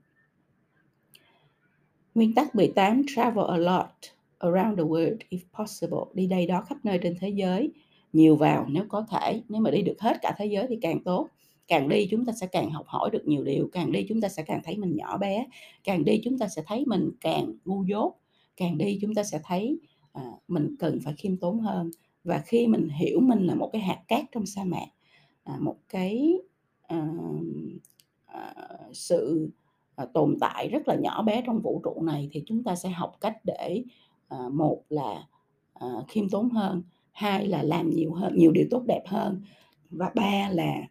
Nguyên 2.15 2.36
tắc 2.36 2.56
18, 2.56 3.01
travel 3.15 3.46
a 3.50 3.58
lot 3.58 3.89
around 4.39 4.77
the 4.77 4.84
world 4.84 5.17
if 5.29 5.39
possible. 5.58 6.00
Đi 6.13 6.27
đây 6.27 6.48
đó 6.48 6.62
khắp 6.62 6.77
nơi 6.84 7.00
trên 7.03 7.15
thế 7.20 7.29
giới, 7.29 7.72
nhiều 8.13 8.36
vào 8.36 8.65
nếu 8.70 8.84
có 8.89 9.06
thể. 9.12 9.41
Nếu 9.50 9.62
mà 9.62 9.72
đi 9.72 9.82
được 9.82 9.96
hết 10.00 10.17
cả 10.22 10.36
thế 10.38 10.46
giới 10.46 10.65
thì 10.70 10.77
càng 10.82 11.03
tốt 11.03 11.29
càng 11.67 11.89
đi 11.89 12.07
chúng 12.12 12.25
ta 12.25 12.33
sẽ 12.33 12.47
càng 12.47 12.71
học 12.71 12.86
hỏi 12.88 13.09
được 13.13 13.27
nhiều 13.27 13.43
điều 13.43 13.69
càng 13.71 13.91
đi 13.91 14.05
chúng 14.09 14.21
ta 14.21 14.29
sẽ 14.29 14.43
càng 14.43 14.62
thấy 14.63 14.77
mình 14.77 14.95
nhỏ 14.95 15.17
bé 15.17 15.45
càng 15.83 16.05
đi 16.05 16.21
chúng 16.24 16.38
ta 16.38 16.47
sẽ 16.47 16.63
thấy 16.67 16.86
mình 16.88 17.12
càng 17.21 17.53
ngu 17.65 17.83
dốt 17.83 18.13
càng 18.57 18.77
đi 18.77 18.97
chúng 19.01 19.15
ta 19.15 19.24
sẽ 19.24 19.39
thấy 19.43 19.79
à, 20.17 20.31
mình 20.47 20.75
cần 20.79 21.00
phải 21.03 21.13
khiêm 21.13 21.38
tốn 21.38 21.59
hơn. 21.59 21.91
Và 22.24 22.43
khi 22.45 22.67
mình 22.67 22.89
hiểu 22.89 23.19
mình 23.19 23.39
là 23.39 23.55
một 23.55 23.69
cái 23.74 23.81
hạt 23.81 24.00
cát 24.07 24.25
trong 24.31 24.45
sa 24.45 24.63
mạc 24.63 24.88
à, 25.43 25.57
một 25.59 25.77
cái 25.89 26.33
à, 26.88 27.07
à, 28.25 28.53
sự 28.93 29.50
à, 29.95 30.05
tồn 30.13 30.38
tại 30.39 30.69
rất 30.69 30.88
là 30.88 30.95
nhỏ 30.95 31.24
bé 31.24 31.43
trong 31.45 31.62
vũ 31.62 31.81
trụ 31.83 32.01
này 32.03 32.29
thì 32.31 32.43
chúng 32.45 32.63
ta 32.63 32.75
sẽ 32.75 32.89
học 32.89 33.17
cách 33.21 33.38
để 33.43 33.83
à, 34.27 34.38
một 34.51 34.83
là 34.89 35.27
à, 35.74 35.88
khiêm 36.07 36.29
tốn 36.29 36.50
hơn 36.50 36.83
hai 37.12 37.47
là 37.47 37.63
làm 37.63 37.89
nhiều 37.89 38.13
hơn 38.13 38.36
nhiều 38.36 38.51
điều 38.51 38.65
tốt 38.71 38.83
đẹp 38.88 39.03
hơn 39.07 39.41
và 39.89 40.12
ba 40.15 40.50
là 40.50 40.81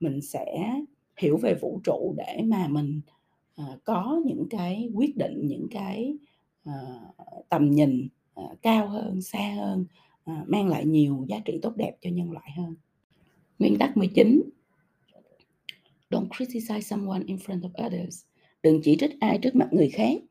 mình 0.00 0.20
sẽ 0.20 0.74
hiểu 1.16 1.36
về 1.36 1.54
vũ 1.54 1.80
trụ 1.84 2.14
để 2.16 2.40
mà 2.44 2.68
mình 2.68 3.00
ờ, 3.56 3.78
có 3.84 4.20
những 4.26 4.46
cái 4.50 4.90
quyết 4.94 5.16
định, 5.16 5.40
những 5.46 5.66
cái 5.70 6.16
ờ, 6.64 7.00
tầm 7.48 7.70
nhìn 7.70 8.08
ờ, 8.34 8.54
cao 8.62 8.88
hơn, 8.88 9.22
xa 9.22 9.54
hơn 9.56 9.84
mang 10.46 10.68
lại 10.68 10.86
nhiều 10.86 11.24
giá 11.28 11.38
trị 11.44 11.58
tốt 11.62 11.76
đẹp 11.76 11.92
cho 12.00 12.10
nhân 12.10 12.32
loại 12.32 12.50
hơn. 12.56 12.74
Nguyên 13.58 13.78
tắc 13.78 13.96
19 13.96 14.42
don't 16.10 16.28
criticize 16.28 16.80
someone 16.80 17.22
in 17.26 17.36
front 17.36 17.60
of 17.60 17.86
others. 17.86 18.24
Đừng 18.62 18.80
chỉ 18.82 18.96
trích 19.00 19.20
ai 19.20 19.38
trước 19.42 19.54
mặt 19.54 19.68
người 19.72 19.90
khác. 19.90 20.22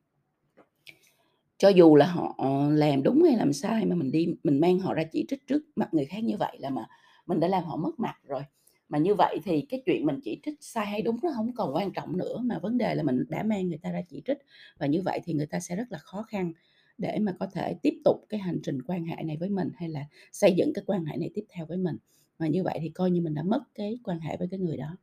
Cho 1.58 1.70
dù 1.70 1.96
là 1.96 2.06
họ 2.06 2.36
làm 2.70 3.04
đúng 3.04 3.24
hay 3.24 3.36
làm 3.38 3.54
sai 3.54 3.86
mà 3.86 3.96
mình 3.96 4.12
đi, 4.12 4.28
mình 4.44 4.60
mang 4.60 4.80
họ 4.80 4.94
ra 4.94 5.04
chỉ 5.12 5.26
trích 5.28 5.48
trước 5.48 5.62
mặt 5.76 5.90
người 5.92 6.06
khác 6.06 6.24
như 6.24 6.38
vậy 6.38 6.58
là 6.60 6.70
mà 6.70 6.88
mình 7.26 7.40
đã 7.40 7.48
làm 7.48 7.64
họ 7.64 7.78
mất 7.78 8.00
mặt 8.00 8.16
rồi 8.24 8.42
mà 8.90 8.98
như 8.98 9.16
vậy 9.16 9.40
thì 9.44 9.62
cái 9.62 9.82
chuyện 9.86 10.06
mình 10.06 10.20
chỉ 10.24 10.40
trích 10.44 10.58
sai 10.62 10.86
hay 10.86 11.02
đúng 11.02 11.18
nó 11.24 11.30
không 11.36 11.54
còn 11.56 11.76
quan 11.76 11.92
trọng 11.92 12.18
nữa 12.18 12.38
mà 12.44 12.60
vấn 12.60 12.78
đề 12.78 12.96
là 12.96 13.04
mình 13.04 13.26
đã 13.30 13.44
mang 13.44 13.68
người 13.70 13.78
ta 13.78 13.92
ra 13.92 14.02
chỉ 14.10 14.22
trích. 14.26 14.38
Và 14.78 14.88
như 14.88 15.02
vậy 15.02 15.20
thì 15.24 15.34
người 15.34 15.46
ta 15.46 15.60
sẽ 15.60 15.76
rất 15.76 15.92
là 15.92 15.98
khó 15.98 16.24
khăn 16.24 16.54
để 16.98 17.20
mà 17.20 17.36
có 17.40 17.48
thể 17.54 17.76
tiếp 17.82 18.02
tục 18.06 18.26
cái 18.30 18.40
hành 18.40 18.60
trình 18.64 18.82
quan 18.82 19.06
hệ 19.06 19.24
này 19.24 19.38
với 19.38 19.50
mình 19.50 19.70
hay 19.76 19.90
là 19.90 20.06
xây 20.32 20.54
dựng 20.58 20.72
cái 20.74 20.84
quan 20.88 21.06
hệ 21.06 21.18
này 21.18 21.30
tiếp 21.34 21.46
theo 21.50 21.66
với 21.66 21.78
mình. 21.78 21.98
Và 22.38 22.48
như 22.48 22.64
vậy 22.64 22.80
thì 22.82 22.90
coi 22.90 23.12
như 23.12 23.22
mình 23.22 23.34
đã 23.34 23.44
mất 23.44 23.62
cái 23.76 24.00
quan 24.04 24.20
hệ 24.20 24.38
với 24.38 24.48
cái 24.52 24.60
người 24.60 24.78
đó. 24.78 24.98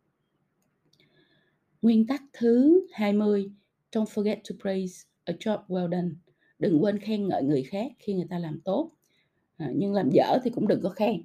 Nguyên 1.82 2.06
tắc 2.06 2.22
thứ 2.32 2.86
20 2.92 3.50
don't 3.92 4.04
forget 4.04 4.36
to 4.36 4.56
praise 4.62 5.08
a 5.24 5.34
job 5.40 5.66
well 5.68 5.90
done. 5.90 6.08
Đừng 6.58 6.84
quên 6.84 6.98
khen 6.98 7.28
ngợi 7.28 7.42
người 7.42 7.62
khác 7.62 7.92
khi 7.98 8.14
người 8.14 8.26
ta 8.30 8.38
làm 8.38 8.60
tốt. 8.60 8.90
À, 9.56 9.70
nhưng 9.76 9.92
làm 9.92 10.10
dở 10.12 10.38
thì 10.44 10.50
cũng 10.50 10.68
đừng 10.68 10.80
có 10.82 10.88
khen 10.88 11.22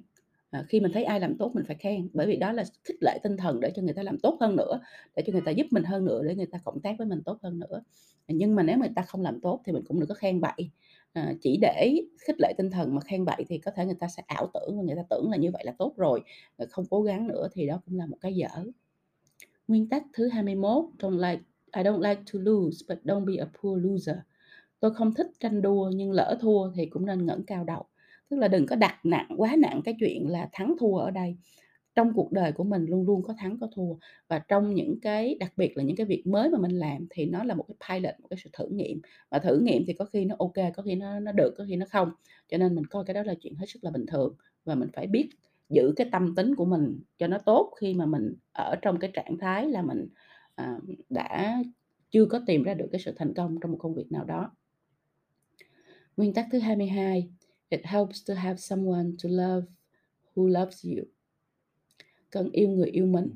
à, 0.52 0.64
khi 0.68 0.80
mình 0.80 0.92
thấy 0.92 1.04
ai 1.04 1.20
làm 1.20 1.36
tốt 1.36 1.50
mình 1.54 1.64
phải 1.64 1.76
khen 1.76 2.08
bởi 2.12 2.26
vì 2.26 2.36
đó 2.36 2.52
là 2.52 2.64
khích 2.84 2.96
lệ 3.00 3.18
tinh 3.22 3.36
thần 3.36 3.60
để 3.60 3.72
cho 3.76 3.82
người 3.82 3.94
ta 3.94 4.02
làm 4.02 4.18
tốt 4.18 4.36
hơn 4.40 4.56
nữa 4.56 4.80
để 5.16 5.22
cho 5.26 5.32
người 5.32 5.42
ta 5.44 5.50
giúp 5.50 5.66
mình 5.70 5.84
hơn 5.84 6.04
nữa 6.04 6.22
để 6.24 6.34
người 6.34 6.46
ta 6.46 6.58
cộng 6.64 6.80
tác 6.80 6.94
với 6.98 7.06
mình 7.06 7.22
tốt 7.24 7.38
hơn 7.42 7.58
nữa. 7.58 7.82
Nhưng 8.28 8.54
mà 8.54 8.62
nếu 8.62 8.78
người 8.78 8.90
ta 8.96 9.02
không 9.02 9.22
làm 9.22 9.40
tốt 9.40 9.60
thì 9.64 9.72
mình 9.72 9.84
cũng 9.88 10.00
đừng 10.00 10.08
có 10.08 10.14
khen 10.14 10.40
bậy. 10.40 10.70
À, 11.12 11.34
chỉ 11.40 11.58
để 11.60 11.94
khích 12.26 12.36
lệ 12.38 12.52
tinh 12.58 12.70
thần 12.70 12.94
mà 12.94 13.00
khen 13.00 13.24
bậy 13.24 13.44
thì 13.48 13.58
có 13.58 13.70
thể 13.70 13.86
người 13.86 13.96
ta 14.00 14.08
sẽ 14.08 14.22
ảo 14.26 14.50
tưởng 14.54 14.76
và 14.78 14.82
người 14.82 14.96
ta 14.96 15.02
tưởng 15.10 15.30
là 15.30 15.36
như 15.36 15.50
vậy 15.52 15.64
là 15.66 15.72
tốt 15.78 15.94
rồi 15.96 16.22
không 16.70 16.84
cố 16.90 17.02
gắng 17.02 17.28
nữa 17.28 17.48
thì 17.52 17.66
đó 17.66 17.80
cũng 17.86 17.98
là 17.98 18.06
một 18.06 18.16
cái 18.20 18.34
dở. 18.34 18.48
Nguyên 19.68 19.88
tắc 19.88 20.02
thứ 20.12 20.28
21 20.28 20.84
trong 20.98 21.18
like 21.18 21.42
I 21.76 21.82
don't 21.82 22.00
like 22.00 22.22
to 22.32 22.38
lose 22.42 22.84
but 22.88 22.98
don't 23.04 23.24
be 23.24 23.34
a 23.36 23.46
poor 23.62 23.84
loser. 23.84 24.16
Tôi 24.80 24.94
không 24.94 25.14
thích 25.14 25.26
tranh 25.40 25.62
đua 25.62 25.90
nhưng 25.94 26.12
lỡ 26.12 26.38
thua 26.40 26.72
thì 26.72 26.86
cũng 26.86 27.06
nên 27.06 27.26
ngẩng 27.26 27.44
cao 27.46 27.64
đầu 27.64 27.84
tức 28.32 28.38
là 28.38 28.48
đừng 28.48 28.66
có 28.66 28.76
đặt 28.76 29.06
nặng 29.06 29.28
quá 29.36 29.56
nặng 29.58 29.80
cái 29.84 29.94
chuyện 30.00 30.28
là 30.28 30.48
thắng 30.52 30.74
thua 30.80 30.96
ở 30.96 31.10
đây. 31.10 31.36
Trong 31.94 32.12
cuộc 32.14 32.32
đời 32.32 32.52
của 32.52 32.64
mình 32.64 32.84
luôn 32.84 33.06
luôn 33.06 33.22
có 33.22 33.34
thắng 33.38 33.58
có 33.60 33.68
thua. 33.74 33.94
Và 34.28 34.38
trong 34.38 34.74
những 34.74 35.00
cái 35.02 35.36
đặc 35.40 35.52
biệt 35.56 35.76
là 35.76 35.82
những 35.82 35.96
cái 35.96 36.06
việc 36.06 36.26
mới 36.26 36.48
mà 36.48 36.58
mình 36.58 36.70
làm 36.70 37.06
thì 37.10 37.26
nó 37.26 37.44
là 37.44 37.54
một 37.54 37.64
cái 37.68 37.76
pilot 37.88 38.20
một 38.20 38.28
cái 38.30 38.38
sự 38.44 38.50
thử 38.52 38.68
nghiệm. 38.68 39.00
Và 39.30 39.38
thử 39.38 39.58
nghiệm 39.58 39.84
thì 39.86 39.92
có 39.92 40.04
khi 40.04 40.24
nó 40.24 40.36
ok 40.38 40.52
có 40.76 40.82
khi 40.82 40.94
nó 40.94 41.20
nó 41.20 41.32
được 41.32 41.54
có 41.58 41.64
khi 41.68 41.76
nó 41.76 41.86
không. 41.90 42.10
Cho 42.48 42.58
nên 42.58 42.74
mình 42.74 42.86
coi 42.86 43.04
cái 43.04 43.14
đó 43.14 43.22
là 43.22 43.34
chuyện 43.40 43.54
hết 43.54 43.66
sức 43.68 43.84
là 43.84 43.90
bình 43.90 44.06
thường. 44.06 44.34
Và 44.64 44.74
mình 44.74 44.88
phải 44.92 45.06
biết 45.06 45.28
giữ 45.68 45.92
cái 45.96 46.06
tâm 46.12 46.34
tính 46.34 46.54
của 46.54 46.64
mình 46.64 47.00
cho 47.18 47.26
nó 47.26 47.38
tốt 47.38 47.72
khi 47.80 47.94
mà 47.94 48.06
mình 48.06 48.34
ở 48.52 48.76
trong 48.82 48.98
cái 48.98 49.10
trạng 49.14 49.38
thái 49.38 49.68
là 49.68 49.82
mình 49.82 50.08
à, 50.54 50.78
đã 51.10 51.62
chưa 52.10 52.26
có 52.26 52.40
tìm 52.46 52.62
ra 52.62 52.74
được 52.74 52.88
cái 52.92 53.00
sự 53.00 53.12
thành 53.16 53.34
công 53.34 53.60
trong 53.60 53.70
một 53.70 53.78
công 53.80 53.94
việc 53.94 54.12
nào 54.12 54.24
đó. 54.24 54.50
Nguyên 56.16 56.34
tắc 56.34 56.46
thứ 56.52 56.58
22 56.58 57.30
it 57.72 57.80
helps 57.84 58.28
to 58.28 58.34
have 58.34 58.56
someone 58.56 59.10
to 59.22 59.28
love 59.28 59.66
who 60.34 60.48
loves 60.48 60.86
you. 60.86 61.04
Cần 62.30 62.50
yêu 62.52 62.68
người 62.68 62.90
yêu 62.90 63.06
mình. 63.06 63.34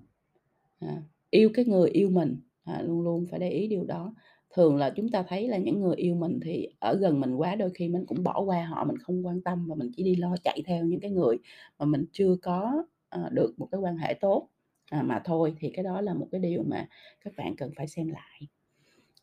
À, 0.79 1.03
yêu 1.31 1.51
cái 1.55 1.65
người 1.65 1.91
yêu 1.91 2.11
mình. 2.11 2.41
À, 2.65 2.83
luôn 2.83 3.03
luôn 3.03 3.27
phải 3.31 3.41
để 3.41 3.51
ý 3.51 3.67
điều 3.67 3.85
đó. 3.85 4.15
Thường 4.55 4.77
là 4.77 4.91
chúng 4.97 5.09
ta 5.09 5.23
thấy 5.29 5.49
là 5.49 5.59
những 5.59 5.81
người 5.81 5.97
yêu 5.97 6.15
mình 6.15 6.41
thì 6.43 6.69
ở 6.79 6.97
gần 6.97 7.21
mình 7.21 7.35
quá 7.35 7.55
đôi 7.55 7.71
khi 7.75 7.89
mình 7.89 8.07
cũng 8.07 8.25
bỏ 8.25 8.41
qua 8.41 8.65
họ 8.65 8.85
mình 8.85 8.99
không 8.99 9.27
quan 9.27 9.41
tâm 9.41 9.67
và 9.69 9.75
mình 9.75 9.91
chỉ 9.97 10.03
đi 10.03 10.17
lo 10.17 10.37
chạy 10.45 10.63
theo 10.67 10.85
những 10.85 11.01
cái 11.01 11.11
người 11.11 11.37
mà 11.79 11.87
mình 11.87 12.05
chưa 12.13 12.37
có 12.43 12.85
à, 13.09 13.29
được 13.33 13.55
một 13.59 13.69
cái 13.73 13.81
quan 13.81 13.97
hệ 13.97 14.15
tốt. 14.15 14.49
À, 14.91 15.03
mà 15.03 15.23
thôi 15.25 15.55
thì 15.59 15.71
cái 15.75 15.85
đó 15.85 16.01
là 16.01 16.15
một 16.15 16.29
cái 16.33 16.41
điều 16.41 16.63
mà 16.63 16.89
các 17.25 17.33
bạn 17.37 17.57
cần 17.57 17.71
phải 17.77 17.89
xem 17.89 18.09
lại. 18.09 18.49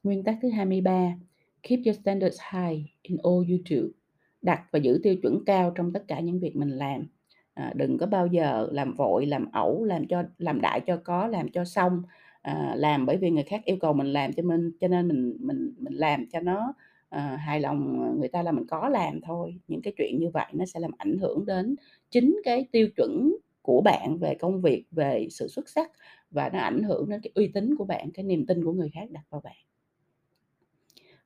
Nguyên 0.04 0.24
tắc 0.24 0.38
thứ 0.42 0.50
23 0.50 1.16
keep 1.64 1.80
your 1.86 2.00
standards 2.00 2.38
high 2.52 2.82
in 3.02 3.18
all 3.24 3.52
you 3.52 3.58
do 3.66 4.03
đặt 4.44 4.62
và 4.72 4.80
giữ 4.80 5.00
tiêu 5.04 5.16
chuẩn 5.22 5.46
cao 5.46 5.72
trong 5.76 5.94
tất 5.94 6.04
cả 6.08 6.20
những 6.20 6.40
việc 6.40 6.56
mình 6.56 6.70
làm. 6.70 7.08
À, 7.54 7.74
đừng 7.76 7.98
có 7.98 8.06
bao 8.06 8.28
giờ 8.28 8.68
làm 8.72 8.94
vội 8.94 9.26
làm 9.26 9.52
ẩu 9.52 9.84
làm 9.84 10.08
cho 10.08 10.24
làm 10.38 10.62
đại 10.62 10.80
cho 10.80 10.98
có 10.98 11.28
làm 11.28 11.50
cho 11.50 11.66
xong. 11.66 12.04
À, 12.42 12.74
làm 12.78 13.06
bởi 13.06 13.18
vì 13.18 13.30
người 13.30 13.44
khác 13.44 13.62
yêu 13.66 13.78
cầu 13.82 13.94
mình 13.94 14.08
làm 14.08 14.34
cho 14.34 14.44
mình 14.44 14.72
cho 14.80 14.88
nên 14.88 15.08
mình 15.08 15.38
mình 15.40 15.74
mình 15.78 15.94
làm 15.94 16.26
cho 16.32 16.40
nó 16.40 16.74
à, 17.10 17.36
hài 17.36 17.60
lòng 17.60 18.00
người 18.20 18.30
ta 18.30 18.44
là 18.44 18.52
mình 18.52 18.68
có 18.68 18.90
làm 18.90 19.22
thôi. 19.22 19.60
Những 19.68 19.82
cái 19.82 19.94
chuyện 19.98 20.20
như 20.20 20.30
vậy 20.30 20.48
nó 20.54 20.66
sẽ 20.66 20.80
làm 20.80 20.92
ảnh 20.98 21.18
hưởng 21.18 21.46
đến 21.46 21.76
chính 22.12 22.42
cái 22.44 22.68
tiêu 22.72 22.88
chuẩn 22.98 23.36
của 23.62 23.82
bạn 23.82 24.18
về 24.18 24.36
công 24.36 24.62
việc 24.62 24.84
về 24.92 25.28
sự 25.32 25.48
xuất 25.48 25.70
sắc 25.70 25.92
và 26.32 26.50
nó 26.50 26.60
ảnh 26.60 26.84
hưởng 26.84 27.10
đến 27.10 27.22
cái 27.24 27.32
uy 27.36 27.48
tín 27.48 27.76
của 27.76 27.86
bạn 27.86 28.12
cái 28.12 28.26
niềm 28.26 28.46
tin 28.46 28.64
của 28.64 28.74
người 28.74 28.90
khác 28.94 29.12
đặt 29.12 29.24
vào 29.30 29.42
bạn. 29.42 29.56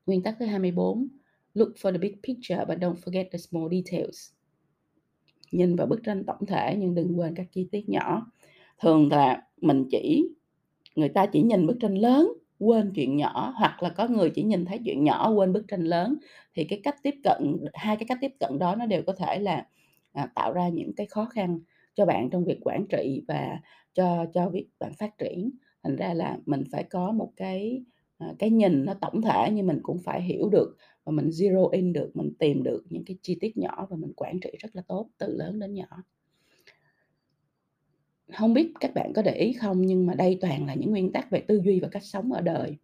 Nguyên 0.05 0.23
tắc 0.23 0.35
thứ 0.39 0.45
24 0.45 1.07
look 1.57 1.69
for 1.81 1.91
the 1.91 1.97
big 1.97 2.13
picture 2.27 2.65
but 2.67 2.77
don't 2.77 2.95
forget 2.95 3.25
the 3.31 3.37
small 3.37 3.67
details. 3.71 4.31
Nhìn 5.51 5.75
vào 5.75 5.87
bức 5.87 6.03
tranh 6.03 6.23
tổng 6.27 6.45
thể 6.47 6.75
nhưng 6.79 6.95
đừng 6.95 7.19
quên 7.19 7.35
các 7.35 7.47
chi 7.51 7.67
tiết 7.71 7.89
nhỏ. 7.89 8.31
Thường 8.81 9.11
là 9.11 9.41
mình 9.61 9.85
chỉ 9.91 10.29
người 10.95 11.09
ta 11.09 11.25
chỉ 11.25 11.41
nhìn 11.41 11.67
bức 11.67 11.77
tranh 11.79 11.97
lớn 11.97 12.33
quên 12.59 12.91
chuyện 12.95 13.17
nhỏ 13.17 13.53
hoặc 13.57 13.83
là 13.83 13.89
có 13.89 14.07
người 14.07 14.29
chỉ 14.29 14.43
nhìn 14.43 14.65
thấy 14.65 14.79
chuyện 14.85 15.03
nhỏ 15.03 15.31
quên 15.31 15.53
bức 15.53 15.65
tranh 15.67 15.83
lớn. 15.83 16.17
Thì 16.53 16.63
cái 16.63 16.79
cách 16.83 16.95
tiếp 17.03 17.15
cận 17.23 17.57
hai 17.73 17.97
cái 17.97 18.05
cách 18.07 18.17
tiếp 18.21 18.31
cận 18.39 18.59
đó 18.59 18.75
nó 18.75 18.85
đều 18.85 19.01
có 19.07 19.13
thể 19.13 19.39
là 19.39 19.65
à, 20.13 20.31
tạo 20.35 20.53
ra 20.53 20.69
những 20.69 20.95
cái 20.95 21.07
khó 21.07 21.25
khăn 21.25 21.59
cho 21.93 22.05
bạn 22.05 22.29
trong 22.29 22.45
việc 22.45 22.59
quản 22.61 22.87
trị 22.89 23.23
và 23.27 23.59
cho 23.93 24.25
cho 24.33 24.49
việc 24.49 24.67
bạn 24.79 24.93
phát 24.93 25.17
triển. 25.17 25.49
Thành 25.83 25.95
ra 25.95 26.13
là 26.13 26.37
mình 26.45 26.63
phải 26.71 26.83
có 26.83 27.11
một 27.11 27.31
cái 27.35 27.83
à, 28.17 28.27
cái 28.39 28.49
nhìn 28.49 28.85
nó 28.85 28.93
tổng 29.01 29.21
thể 29.21 29.49
nhưng 29.53 29.67
mình 29.67 29.79
cũng 29.83 29.99
phải 29.99 30.21
hiểu 30.21 30.49
được 30.49 30.77
và 31.07 31.11
mình 31.11 31.29
zero 31.29 31.67
in 31.67 31.93
được 31.93 32.11
mình 32.13 32.33
tìm 32.39 32.63
được 32.63 32.83
những 32.89 33.03
cái 33.05 33.17
chi 33.21 33.37
tiết 33.41 33.57
nhỏ 33.57 33.87
và 33.89 33.97
mình 33.97 34.13
quản 34.15 34.39
trị 34.39 34.49
rất 34.59 34.75
là 34.75 34.81
tốt 34.87 35.09
từ 35.17 35.37
lớn 35.37 35.59
đến 35.59 35.73
nhỏ. 35.73 36.03
Không 38.33 38.53
biết 38.53 38.71
các 38.79 38.93
bạn 38.93 39.13
có 39.15 39.21
để 39.21 39.33
ý 39.33 39.53
không 39.53 39.81
nhưng 39.81 40.05
mà 40.05 40.13
đây 40.15 40.37
toàn 40.41 40.65
là 40.65 40.73
những 40.73 40.91
nguyên 40.91 41.11
tắc 41.11 41.31
về 41.31 41.39
tư 41.39 41.61
duy 41.65 41.79
và 41.79 41.87
cách 41.87 42.03
sống 42.03 42.33
ở 42.33 42.41
đời. 42.41 42.75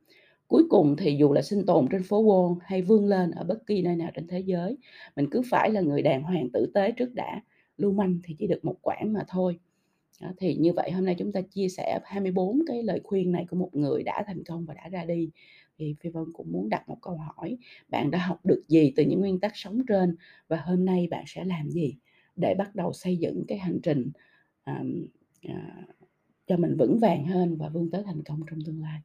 Cuối 0.48 0.64
cùng 0.70 0.96
thì 0.98 1.16
dù 1.20 1.34
là 1.34 1.42
sinh 1.42 1.66
tồn 1.66 1.88
trên 1.92 2.04
phố 2.04 2.24
Wall 2.24 2.58
hay 2.62 2.82
vươn 2.82 3.08
lên 3.08 3.32
ở 3.32 3.44
bất 3.44 3.68
kỳ 3.68 3.82
nơi 3.82 3.96
nào 3.96 4.12
trên 4.14 4.28
thế 4.28 4.40
giới 4.40 4.78
mình 5.16 5.28
cứ 5.32 5.42
phải 5.50 5.72
là 5.72 5.82
người 5.82 6.02
đàng 6.02 6.24
hoàng 6.24 6.50
tử 6.54 6.72
tế 6.74 6.92
trước 6.92 7.14
đã 7.14 7.42
lưu 7.78 7.92
manh 7.92 8.20
thì 8.24 8.36
chỉ 8.40 8.48
được 8.48 8.66
một 8.66 8.76
quãng 8.82 9.14
mà 9.14 9.24
thôi. 9.28 9.60
Đó, 10.22 10.30
thì 10.38 10.56
như 10.56 10.74
vậy 10.74 10.92
hôm 10.92 11.06
nay 11.06 11.16
chúng 11.20 11.32
ta 11.32 11.42
chia 11.42 11.70
sẻ 11.70 12.00
24 12.04 12.60
cái 12.68 12.84
lời 12.84 13.02
khuyên 13.04 13.32
này 13.32 13.46
của 13.50 13.58
một 13.58 13.70
người 13.76 14.04
đã 14.04 14.24
thành 14.28 14.44
công 14.44 14.66
và 14.66 14.74
đã 14.74 14.90
ra 14.90 15.06
đi 15.06 15.30
thì 15.78 15.96
Phi 16.00 16.10
Vân 16.10 16.24
cũng 16.34 16.52
muốn 16.52 16.70
đặt 16.70 16.90
một 16.90 16.98
câu 17.02 17.18
hỏi 17.18 17.58
bạn 17.90 18.12
đã 18.12 18.20
học 18.20 18.40
được 18.46 18.64
gì 18.68 18.94
từ 18.96 19.04
những 19.04 19.20
nguyên 19.20 19.40
tắc 19.40 19.52
sống 19.56 19.82
trên 19.88 20.16
và 20.48 20.58
hôm 20.58 20.86
nay 20.86 21.08
bạn 21.12 21.24
sẽ 21.28 21.44
làm 21.46 21.70
gì 21.70 21.96
để 22.36 22.56
bắt 22.58 22.76
đầu 22.76 22.94
xây 22.94 23.18
dựng 23.18 23.44
cái 23.48 23.58
hành 23.58 23.80
trình 23.84 24.12
à, 24.64 24.84
uh, 25.48 25.54
cho 26.48 26.58
mình 26.58 26.76
vững 26.78 27.00
vàng 27.00 27.26
hơn 27.26 27.58
và 27.58 27.70
vươn 27.70 27.92
tới 27.92 28.04
thành 28.06 28.24
công 28.24 28.42
trong 28.50 28.60
tương 28.66 28.82
lai? 28.82 29.00